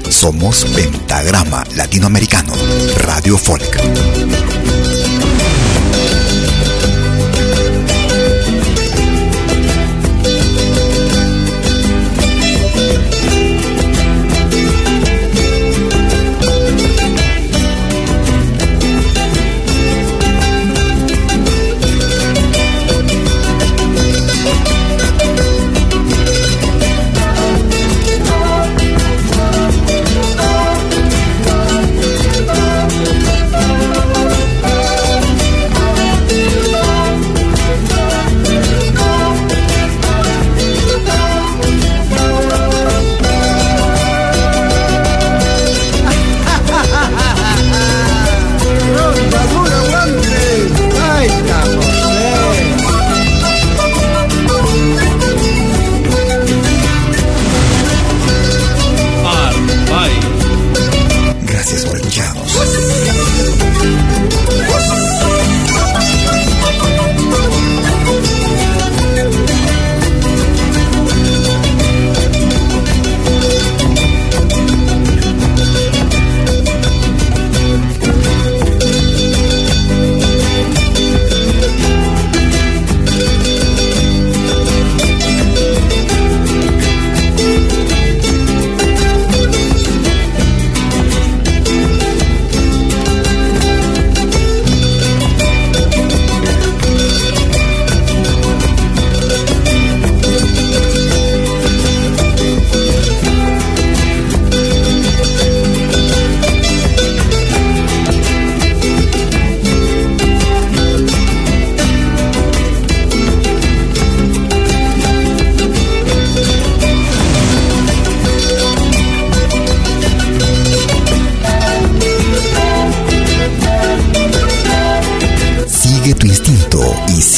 [0.07, 2.53] Somos Pentagrama Latinoamericano,
[3.03, 4.50] Radio Folk.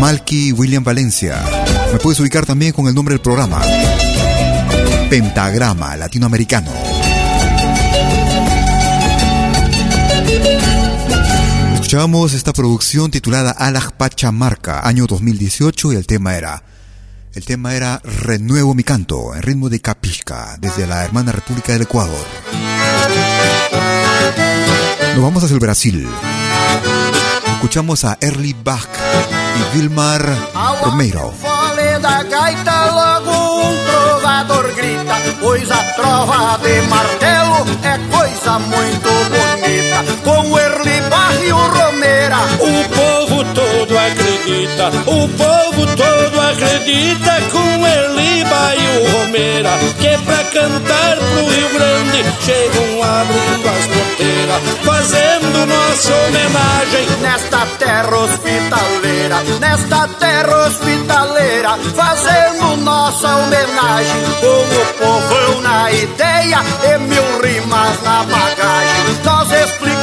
[0.00, 1.44] Malky William Valencia.
[1.92, 3.60] Me puedes ubicar también con el nombre del programa.
[5.10, 6.72] Pentagrama Latinoamericano.
[11.74, 16.62] Escuchábamos esta producción titulada Alaj Pachamarca, año 2018, y el tema era.
[17.34, 21.82] El tema era Renuevo mi canto, en ritmo de Capisca, desde la hermana República del
[21.82, 22.26] Ecuador.
[25.14, 26.08] Nos vamos hacia el Brasil.
[27.60, 30.24] Escuchamos a Early Bach y Vilmar
[30.82, 31.30] Romero.
[32.00, 40.04] da gaita logo um trovador grita Pois a trova de martelo é coisa muito bonita
[40.24, 41.02] Com o Erli
[41.46, 49.18] e o Romeira O povo todo acredita O povo todo acredita Com Erli e o
[49.18, 54.09] Romeira Que é pra cantar pro Rio Grande Chegam abrindo as
[54.84, 64.22] Fazendo nossa homenagem Nesta terra hospitaleira Nesta terra hospitaleira fazendo nossa homenagem.
[64.40, 66.58] Com o povão na ideia
[66.94, 69.20] e mil rimas na bagagem.
[69.24, 69.99] Nós explicamos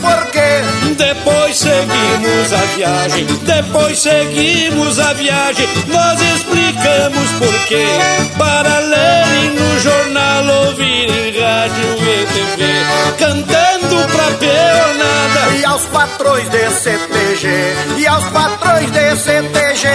[0.00, 0.94] porquê.
[0.96, 5.68] Depois seguimos a viagem, depois seguimos a viagem.
[5.88, 7.86] Nós explicamos porquê.
[8.38, 12.64] Para lerem no jornal, ouvirem rádio e TV.
[13.18, 15.56] Cantando pra peonada.
[15.58, 17.48] E aos patrões de CTG,
[17.98, 19.88] e aos patrões de CTG,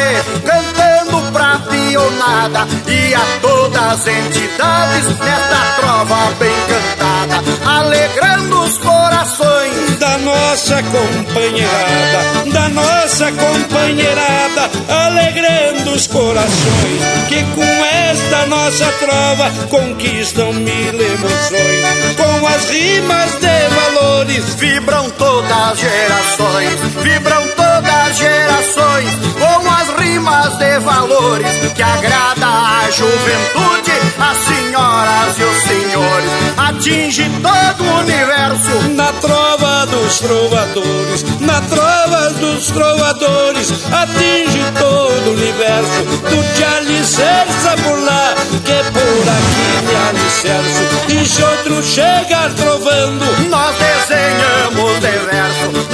[0.45, 0.96] cantando
[1.31, 2.67] pra pionada.
[2.87, 12.51] E a todas as entidades nesta trova bem cantada, alegrando os corações da nossa companheirada,
[12.51, 22.15] da nossa companheirada, alegrando os corações que com esta nossa trova conquistam mil emoções.
[22.15, 27.66] Com as rimas de valores vibram todas as gerações, vibram todas
[28.07, 29.09] as gerações.
[29.37, 37.29] Com as rimas de valores que agrada a juventude, as senhoras e os senhores, atinge
[37.41, 46.03] todo o universo na trova dos trovadores, na trova dos trovadores, atinge todo o universo
[46.03, 48.33] do te alicerça por lá,
[48.63, 50.83] que por por aqui me alicerço.
[51.09, 55.86] E se outro chegar trovando, nós desenhamos de verso,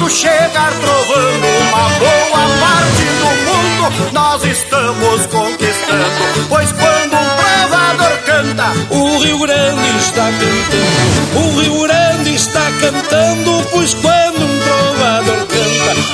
[0.00, 6.48] outro chegar trovando uma boa parte do mundo, nós estamos conquistando.
[6.48, 11.38] Pois quando um trovador canta, o Rio Grande está cantando.
[11.38, 14.19] O Rio Grande está cantando, pois quando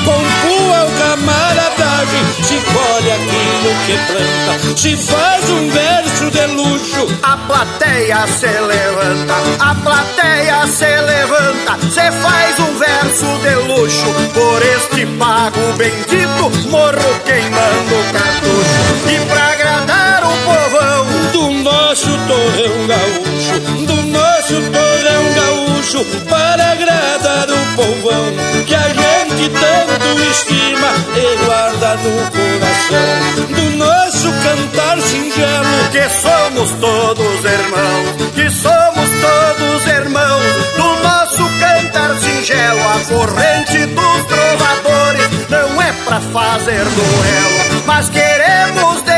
[0.05, 7.07] com pua o camaradagem, se colhe aquilo que planta, se faz um verso de luxo.
[7.23, 14.63] A plateia se levanta, a plateia se levanta, se faz um verso de luxo, por
[14.63, 18.87] este pago bendito, morro queimando cartucho.
[19.09, 27.51] E pra agradar o povão do nosso torrão gaúcho, do nosso torrão gaúcho, para agradar
[27.51, 28.33] o povão
[28.67, 36.71] que a gente tanto estima e guarda no coração, do nosso cantar singelo, que somos
[36.81, 40.43] todos irmãos, que somos todos irmãos,
[40.77, 49.03] do nosso cantar singelo, a corrente dos trovadores não é pra fazer duelo, mas queremos
[49.03, 49.16] demonstrar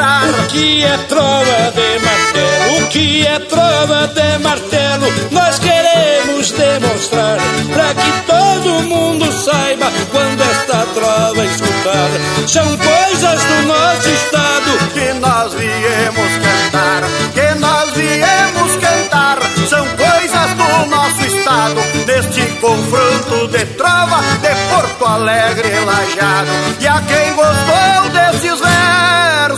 [0.00, 7.38] o que é trova de martelo, o que é trova de martelo, nós queremos demonstrar
[7.72, 12.10] para que todo mundo saiba quando esta trova escutar.
[12.46, 17.02] São coisas do nosso estado que nós viemos cantar,
[17.32, 19.38] que nós viemos cantar.
[19.66, 26.50] São coisas do nosso estado neste confronto de trova de Porto Alegre e Lajado.
[26.80, 28.60] E a quem gostou desses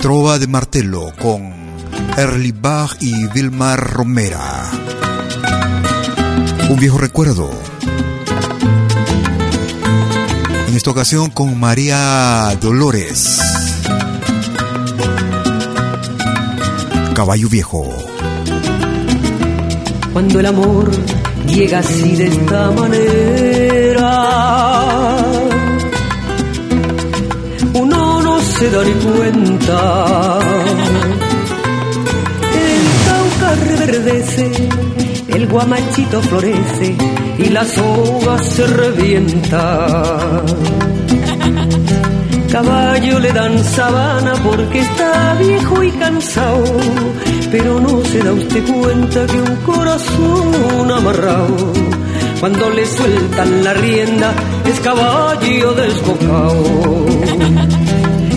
[0.00, 1.52] Trova de Martelo con
[2.16, 4.70] Erly Bach y Vilmar Romera.
[6.70, 7.50] Un viejo recuerdo.
[10.70, 13.40] En esta ocasión con María Dolores.
[17.12, 17.88] Caballo Viejo.
[20.12, 20.88] Cuando el amor
[21.48, 24.12] llega así de esta manera,
[27.74, 30.38] uno no se da cuenta.
[32.54, 34.52] El cauca reverdece,
[35.34, 36.96] el guamachito florece
[37.38, 40.42] y la soga se revienta.
[42.52, 46.64] Caballo le dan sabana porque está viejo y cansado,
[47.50, 51.72] pero no se da usted cuenta que un corazón amarrado,
[52.40, 54.32] cuando le sueltan la rienda,
[54.64, 57.06] es caballo desbocado.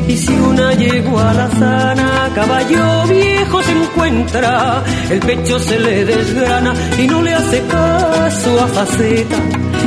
[0.05, 6.73] Y si una yegua la sana, caballo viejo se encuentra, el pecho se le desgrana
[6.97, 9.37] y no le hace caso a faceta,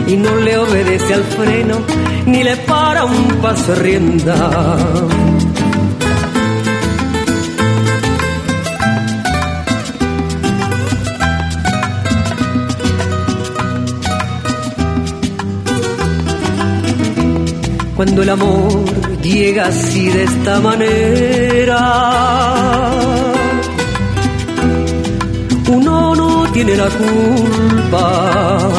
[0.06, 1.78] y no le obedece al freno,
[2.27, 4.77] ni le para un paso rienda.
[17.97, 18.85] Cuando el amor
[19.23, 21.81] llega así de esta manera,
[25.73, 28.70] uno no tiene la culpa.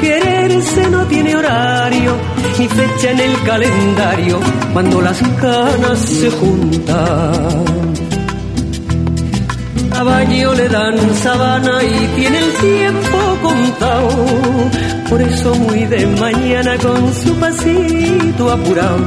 [0.00, 2.16] Quererse no tiene horario
[2.60, 4.38] ni fecha en el calendario
[4.72, 7.72] cuando las canas se juntan.
[9.90, 15.01] Caballo le dan sabana y tiene el tiempo contado.
[15.12, 19.06] Por eso muy de mañana con su pasito apurado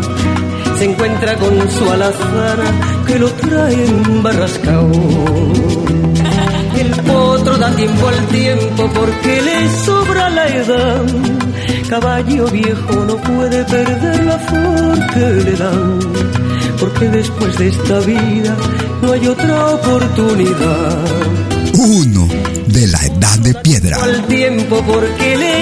[0.78, 4.92] se encuentra con su alazana que lo trae embarrascado.
[6.78, 11.06] El potro da tiempo al tiempo porque le sobra la edad.
[11.90, 16.00] Caballo viejo no puede perder la flor que le dan,
[16.80, 18.56] porque después de esta vida
[19.02, 21.04] no hay otra oportunidad.
[21.74, 22.28] Uno
[22.68, 23.98] de la edad de piedra.
[24.04, 25.45] Al tiempo porque le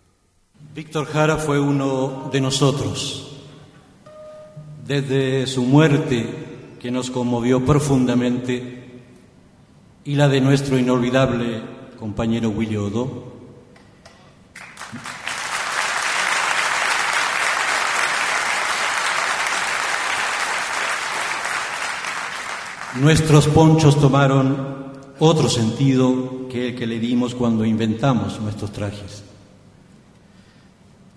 [0.74, 3.30] Víctor Jara fue uno de nosotros.
[4.86, 6.28] Desde su muerte,
[6.80, 8.84] que nos conmovió profundamente,
[10.04, 11.62] y la de nuestro inolvidable
[11.98, 12.76] compañero Willy
[23.00, 29.24] Nuestros ponchos tomaron otro sentido que el que le dimos cuando inventamos nuestros trajes.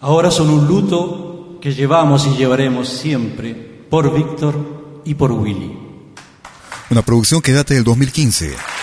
[0.01, 5.77] Ahora son un luto que llevamos y llevaremos siempre por Víctor y por Willy.
[6.89, 8.76] Una producción que data del 2015.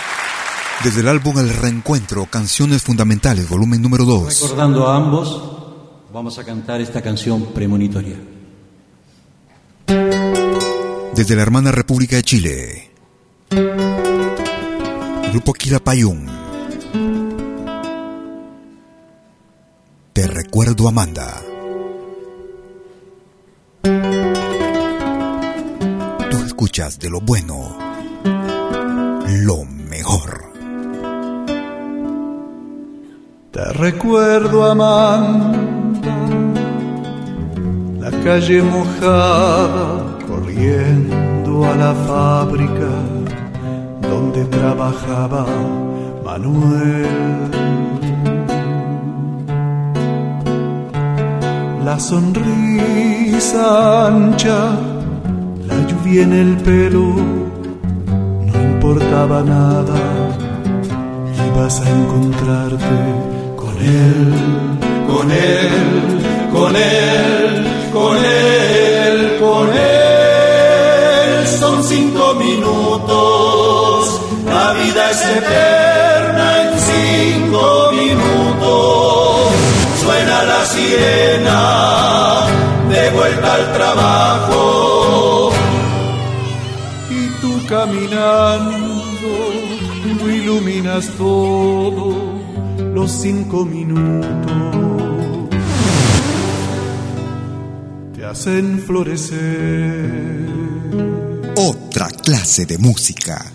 [0.83, 4.41] Desde el álbum El Reencuentro, Canciones Fundamentales, volumen número 2.
[4.41, 5.41] Recordando a ambos,
[6.13, 8.15] vamos a cantar esta canción premonitoria
[11.15, 12.91] desde la hermana República de Chile.
[15.31, 16.27] Grupo Quilapayún.
[20.11, 21.41] Te recuerdo, Amanda.
[26.31, 27.77] Tú escuchas de lo bueno,
[29.25, 30.44] lo mejor.
[33.55, 35.57] Te recuerdo, Amanda,
[38.01, 42.91] la calle mojada corriendo a la fábrica
[44.01, 45.45] donde trabajaba
[46.25, 47.07] Manuel.
[51.85, 53.63] La sonrisa
[54.07, 54.71] ancha,
[55.65, 57.05] la lluvia en el pelo,
[58.47, 60.01] no importaba nada,
[61.47, 63.34] ibas a encontrarte
[63.75, 64.33] con él,
[65.07, 65.69] con él,
[66.53, 71.47] con él, con él, con él.
[71.59, 79.53] Son cinco minutos, la vida es eterna en cinco minutos.
[80.01, 81.61] Suena la sirena,
[82.89, 85.51] de vuelta al trabajo.
[87.09, 89.03] Y tú caminando,
[90.19, 92.34] tú iluminas todo,
[92.95, 94.25] los cinco minutos.
[98.23, 100.09] hacen florecer.
[101.57, 103.45] Otra clase de música.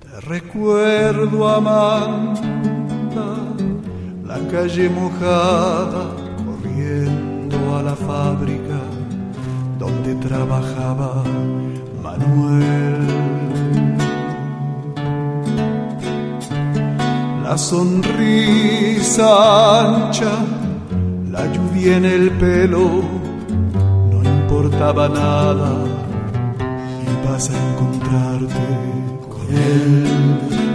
[0.00, 3.28] Te recuerdo, Amanda,
[4.24, 6.14] la calle mojada,
[6.44, 8.80] corriendo a la fábrica
[9.78, 11.24] donde trabajaba
[12.02, 13.30] Manuel.
[17.42, 18.09] La sonrisa
[21.30, 23.02] la lluvia en el pelo
[24.24, 25.72] importaba nada
[27.02, 28.66] y vas a encontrarte
[29.28, 30.06] con él,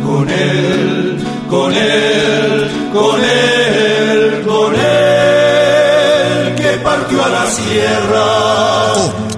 [0.06, 1.18] con él,
[1.50, 8.30] con él, con él, con él, que partió a la sierra,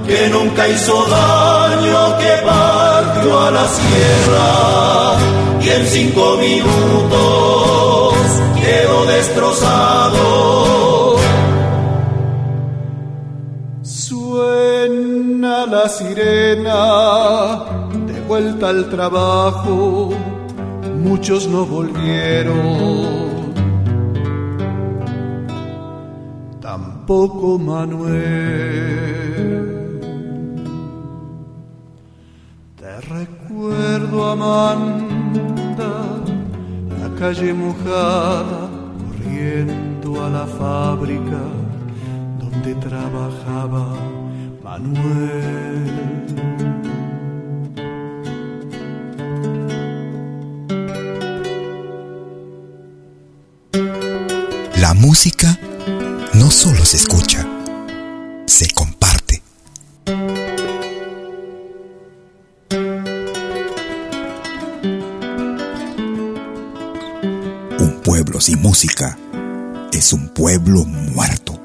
[0.08, 4.48] que nunca hizo daño, que partió a la sierra
[5.62, 7.86] y en cinco minutos
[8.62, 10.78] quedó destrozado
[15.66, 17.66] la sirena,
[18.06, 20.10] de vuelta al trabajo,
[20.98, 23.48] muchos no volvieron.
[26.62, 28.78] Tampoco Manuel.
[32.76, 35.92] Te recuerdo, Amanda,
[37.18, 38.69] calle mojada,
[38.99, 41.41] corriendo a la fábrica
[42.39, 43.95] donde trabajaba
[44.64, 45.88] Manuel.
[54.80, 55.57] La música
[56.35, 57.45] no solo se escucha,
[58.45, 58.69] se
[68.68, 69.18] música
[69.94, 71.57] es un pueblo muerto.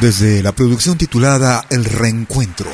[0.00, 2.70] desde la producción titulada El Reencuentro.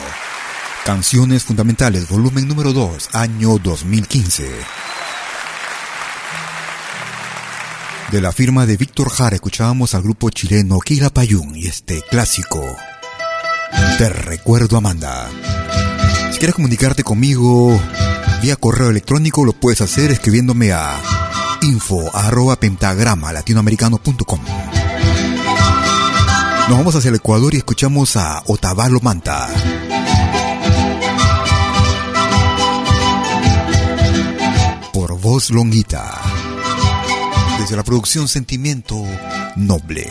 [0.84, 4.50] Canciones Fundamentales, volumen número 2, año 2015.
[8.10, 10.80] De la firma de Víctor Jara escuchábamos al grupo chileno
[11.14, 12.76] Payún y este clásico.
[13.98, 15.28] Te recuerdo Amanda.
[16.32, 17.80] Si quieres comunicarte conmigo,
[18.42, 21.00] Vía correo electrónico lo puedes hacer escribiéndome a
[21.60, 22.10] info.
[26.68, 29.48] Nos vamos hacia el Ecuador y escuchamos a Otavalo Manta.
[34.92, 36.20] Por voz longuita.
[37.60, 39.04] Desde la producción Sentimiento
[39.54, 40.10] Noble.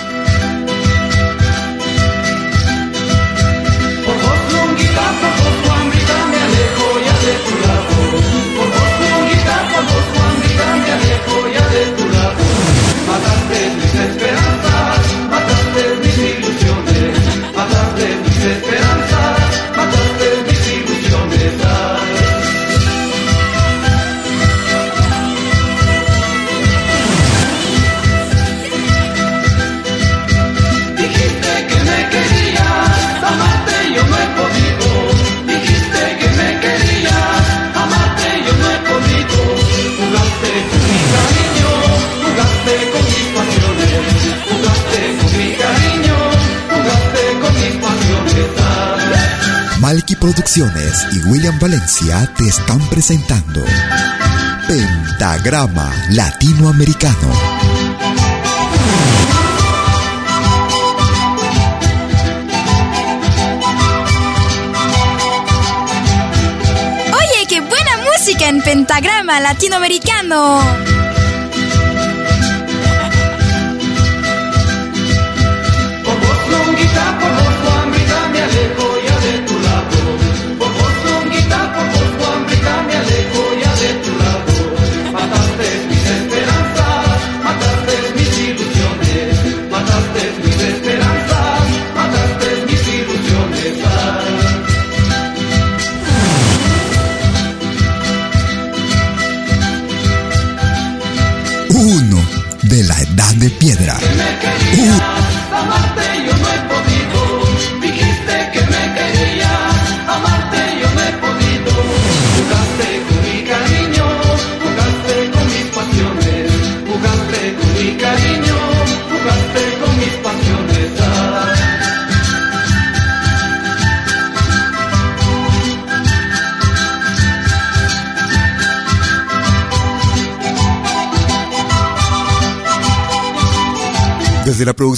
[49.91, 53.61] Malky Producciones y William Valencia te están presentando
[54.65, 57.27] Pentagrama Latinoamericano.
[67.13, 71.00] Oye, qué buena música en pentagrama latinoamericano.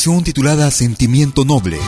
[0.03, 1.79] Producción titulada Sentimiento Noble.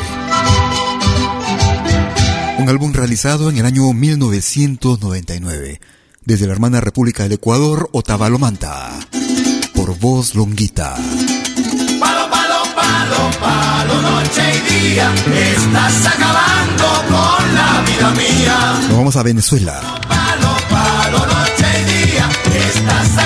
[2.59, 5.81] Un álbum realizado en el año 1999.
[6.23, 8.97] Desde la hermana República del Ecuador, Otavalo Manta.
[9.73, 10.95] Por voz longuita.
[11.99, 15.13] Palo, palo, palo, palo, noche y día.
[15.13, 18.79] Estás acabando con la vida mía.
[18.87, 19.81] Nos vamos a Venezuela.
[20.07, 22.29] Palo, palo, noche y día.
[22.45, 23.24] Estás acabando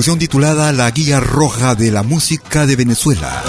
[0.00, 3.42] producción titulada La Guía Roja de la Música de Venezuela.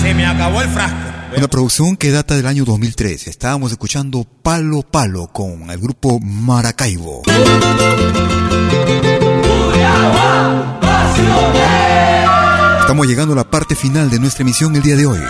[0.00, 0.96] Se me acabó el frasco.
[1.36, 3.26] Una producción que data del año 2003.
[3.26, 7.22] Estábamos escuchando Palo Palo con el grupo Maracaibo.
[12.82, 15.20] Estamos llegando a la parte final de nuestra emisión el día de hoy.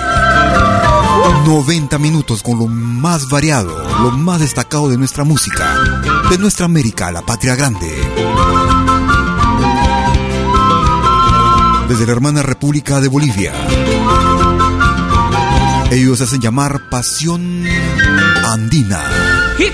[1.47, 5.75] 90 minutos con lo más variado, lo más destacado de nuestra música,
[6.29, 7.89] de nuestra América, la patria grande.
[11.89, 13.53] Desde la hermana República de Bolivia.
[15.91, 17.65] Ellos hacen llamar Pasión
[18.45, 19.01] Andina.
[19.59, 19.71] ¿Y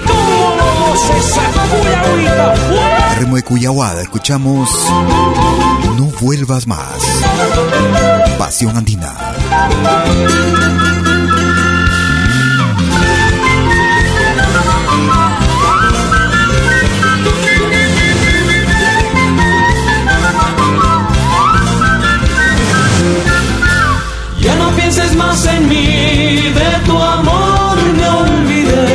[3.20, 4.68] Remo de Cuyahuada, escuchamos
[5.96, 6.98] No vuelvas más.
[8.38, 9.14] Pasión Andina.
[25.08, 25.86] Pienses más en mí,
[26.52, 28.86] de tu amor me olvidé.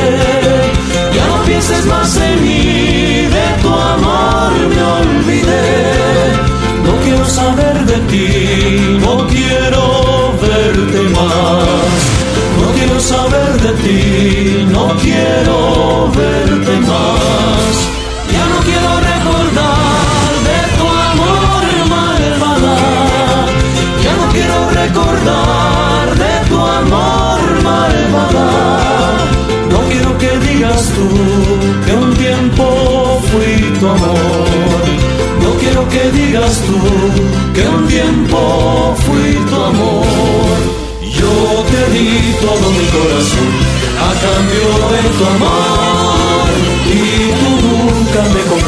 [1.16, 5.66] Ya no pienses más en mí, de tu amor me olvidé.
[6.86, 12.00] No quiero saber de ti, no quiero verte más.
[12.62, 15.63] No quiero saber de ti, no quiero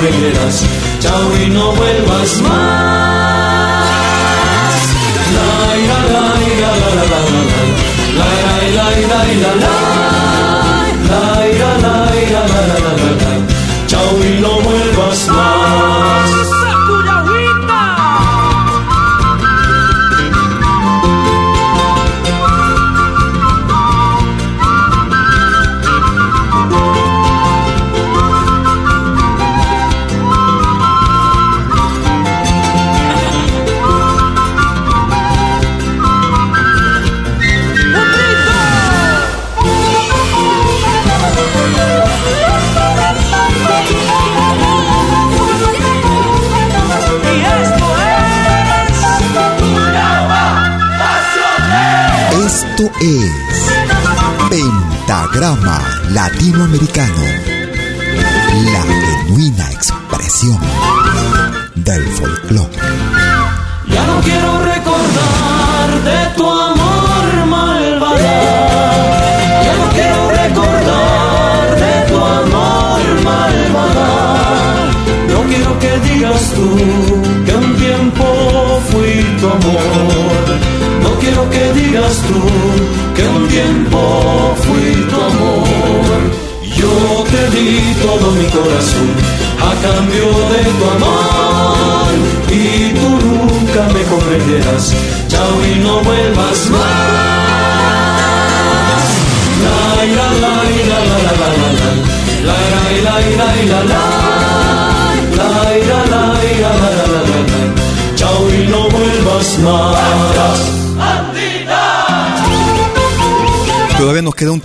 [0.05, 0.63] comprenderás.
[0.99, 3.85] Chao y no vuelvas más.
[5.35, 5.49] La
[5.83, 7.61] ira, la ira, la la la la la.
[8.19, 8.29] La
[8.67, 9.75] ira, la ira, la la.
[11.09, 11.23] La
[11.53, 13.31] ira, la ira, la la la la la.
[13.87, 14.74] Chao y no vuelvas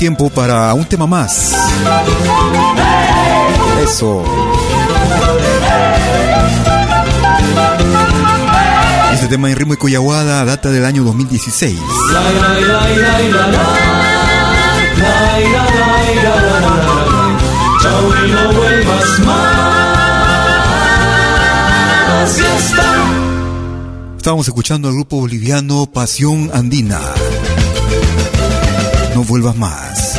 [0.00, 1.52] tiempo para un tema más.
[3.84, 4.24] Eso.
[9.12, 11.78] Este tema en ritmo y cuyahuada data del año 2016.
[12.14, 13.62] La ira, la ira, la la la.
[14.96, 17.38] La ira, la ira, la la la la.
[17.82, 19.50] Chao y no vuelvas más.
[22.38, 22.88] Ya está.
[24.16, 27.00] Estábamos escuchando al grupo boliviano Pasión Andina.
[29.20, 30.18] No vuelvas más.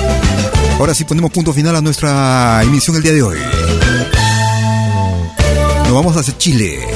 [0.78, 3.40] Ahora sí ponemos punto final a nuestra emisión el día de hoy.
[5.86, 6.88] Nos vamos hacia Chile.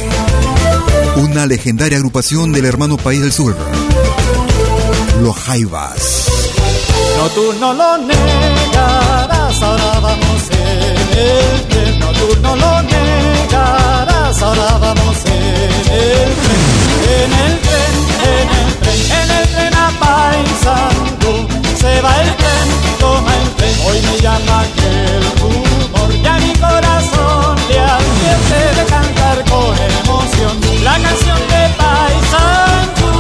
[1.16, 3.58] Una legendaria agrupación del hermano país del sur.
[5.24, 6.28] Los Jaivas.
[7.18, 12.00] No, tú no lo negarás, ahora vamos en el tren.
[12.00, 16.62] No, tú no lo negarás, ahora vamos en el tren.
[17.16, 17.96] En el tren,
[18.30, 20.95] en el tren, en el tren a Paysandú
[21.86, 22.68] se va el tren,
[23.00, 23.76] toma el tren.
[23.88, 30.54] Hoy me llama aquel rumor, ya mi corazón le advierte de cantar con emoción
[30.84, 33.12] la canción de Paisandú.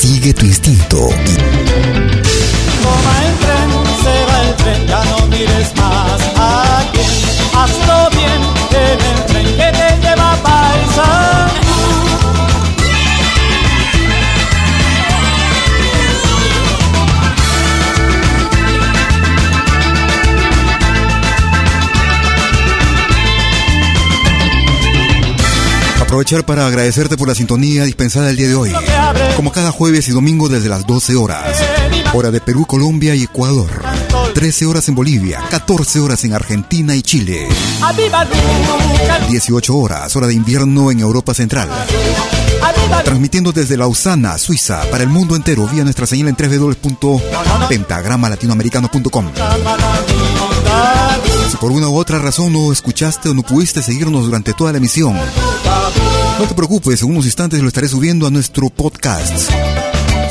[0.00, 0.98] Sigue tu instinto.
[2.84, 3.68] Toma el tren,
[4.04, 6.48] se va el tren, ya no mires más a
[6.92, 7.12] quien.
[7.56, 8.40] Hazlo bien,
[8.70, 9.33] que
[26.14, 28.72] aprovechar para agradecerte por la sintonía dispensada el día de hoy,
[29.34, 31.58] como cada jueves y domingo desde las 12 horas.
[32.14, 33.68] Hora de Perú, Colombia y Ecuador.
[34.34, 37.48] 13 horas en Bolivia, 14 horas en Argentina y Chile.
[39.28, 41.68] 18 horas, hora de invierno en Europa Central.
[43.04, 49.32] Transmitiendo desde Lausana, Suiza, para el mundo entero vía nuestra señal en www.pentagramalatinoamericano.com.
[51.50, 54.78] Si por una u otra razón no escuchaste o no pudiste seguirnos durante toda la
[54.78, 55.16] emisión,
[56.38, 59.50] no te preocupes, en unos instantes lo estaré subiendo a nuestro podcast.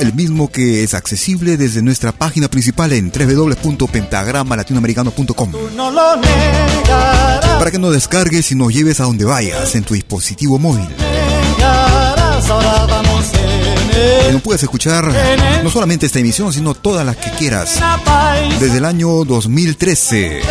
[0.04, 5.52] El mismo que es accesible desde nuestra página principal en www.pentagramalatinoamericano.com.
[7.58, 10.90] Para que no descargues y nos lleves a donde vayas en tu dispositivo móvil.
[14.30, 15.10] Y no puedes escuchar
[15.64, 17.80] no solamente esta emisión, sino todas las que quieras.
[18.60, 20.42] Desde el año 2013.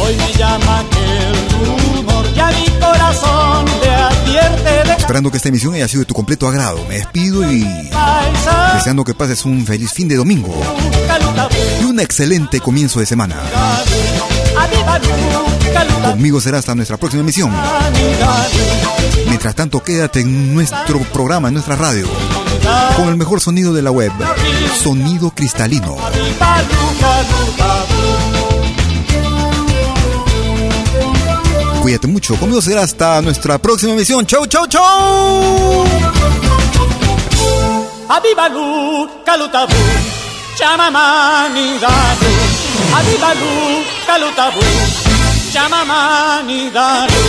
[0.00, 1.34] Hoy me llama el
[1.66, 6.48] rumor, ya mi corazón te advierte Esperando que esta emisión haya sido de tu completo
[6.48, 6.84] agrado.
[6.88, 7.64] Me despido y
[8.74, 10.52] deseando que pases un feliz fin de domingo
[11.80, 13.36] y un excelente comienzo de semana.
[16.10, 17.52] Conmigo será hasta nuestra próxima emisión.
[19.28, 22.08] Mientras tanto, quédate en nuestro programa, en nuestra radio,
[22.96, 24.10] con el mejor sonido de la web,
[24.82, 25.98] sonido cristalino.
[31.86, 32.34] Cuídate mucho.
[32.34, 34.26] Conmigo será hasta nuestra próxima emisión.
[34.26, 35.84] Chau, chau, chau.
[38.08, 39.72] Abibalu, Kalutabu,
[40.58, 42.32] Chamamani Daru.
[42.98, 44.62] Abibalu, Kalutabu,
[45.52, 47.22] Chamamani Daru.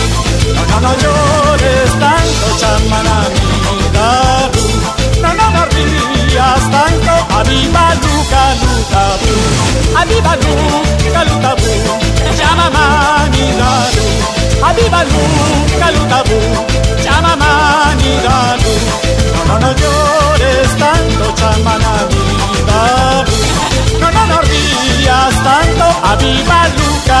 [0.56, 3.46] No, no, no llores tanto, Chamamani
[3.94, 4.64] Daru.
[5.22, 9.32] No, no, no rías tanto, Abibalu, Kalutabu.
[10.00, 10.54] Abibalu,
[11.14, 11.72] Kalutabu,
[12.36, 14.37] Chamamani Daru.
[14.62, 15.22] Abibalu,
[15.80, 16.38] Kalutabu,
[17.02, 18.74] Chamamani Daru.
[19.34, 22.24] No, no, no llores tanto, chamanami
[22.68, 23.36] dabu.
[24.00, 27.20] No, no, no rías tanto, aviva Luca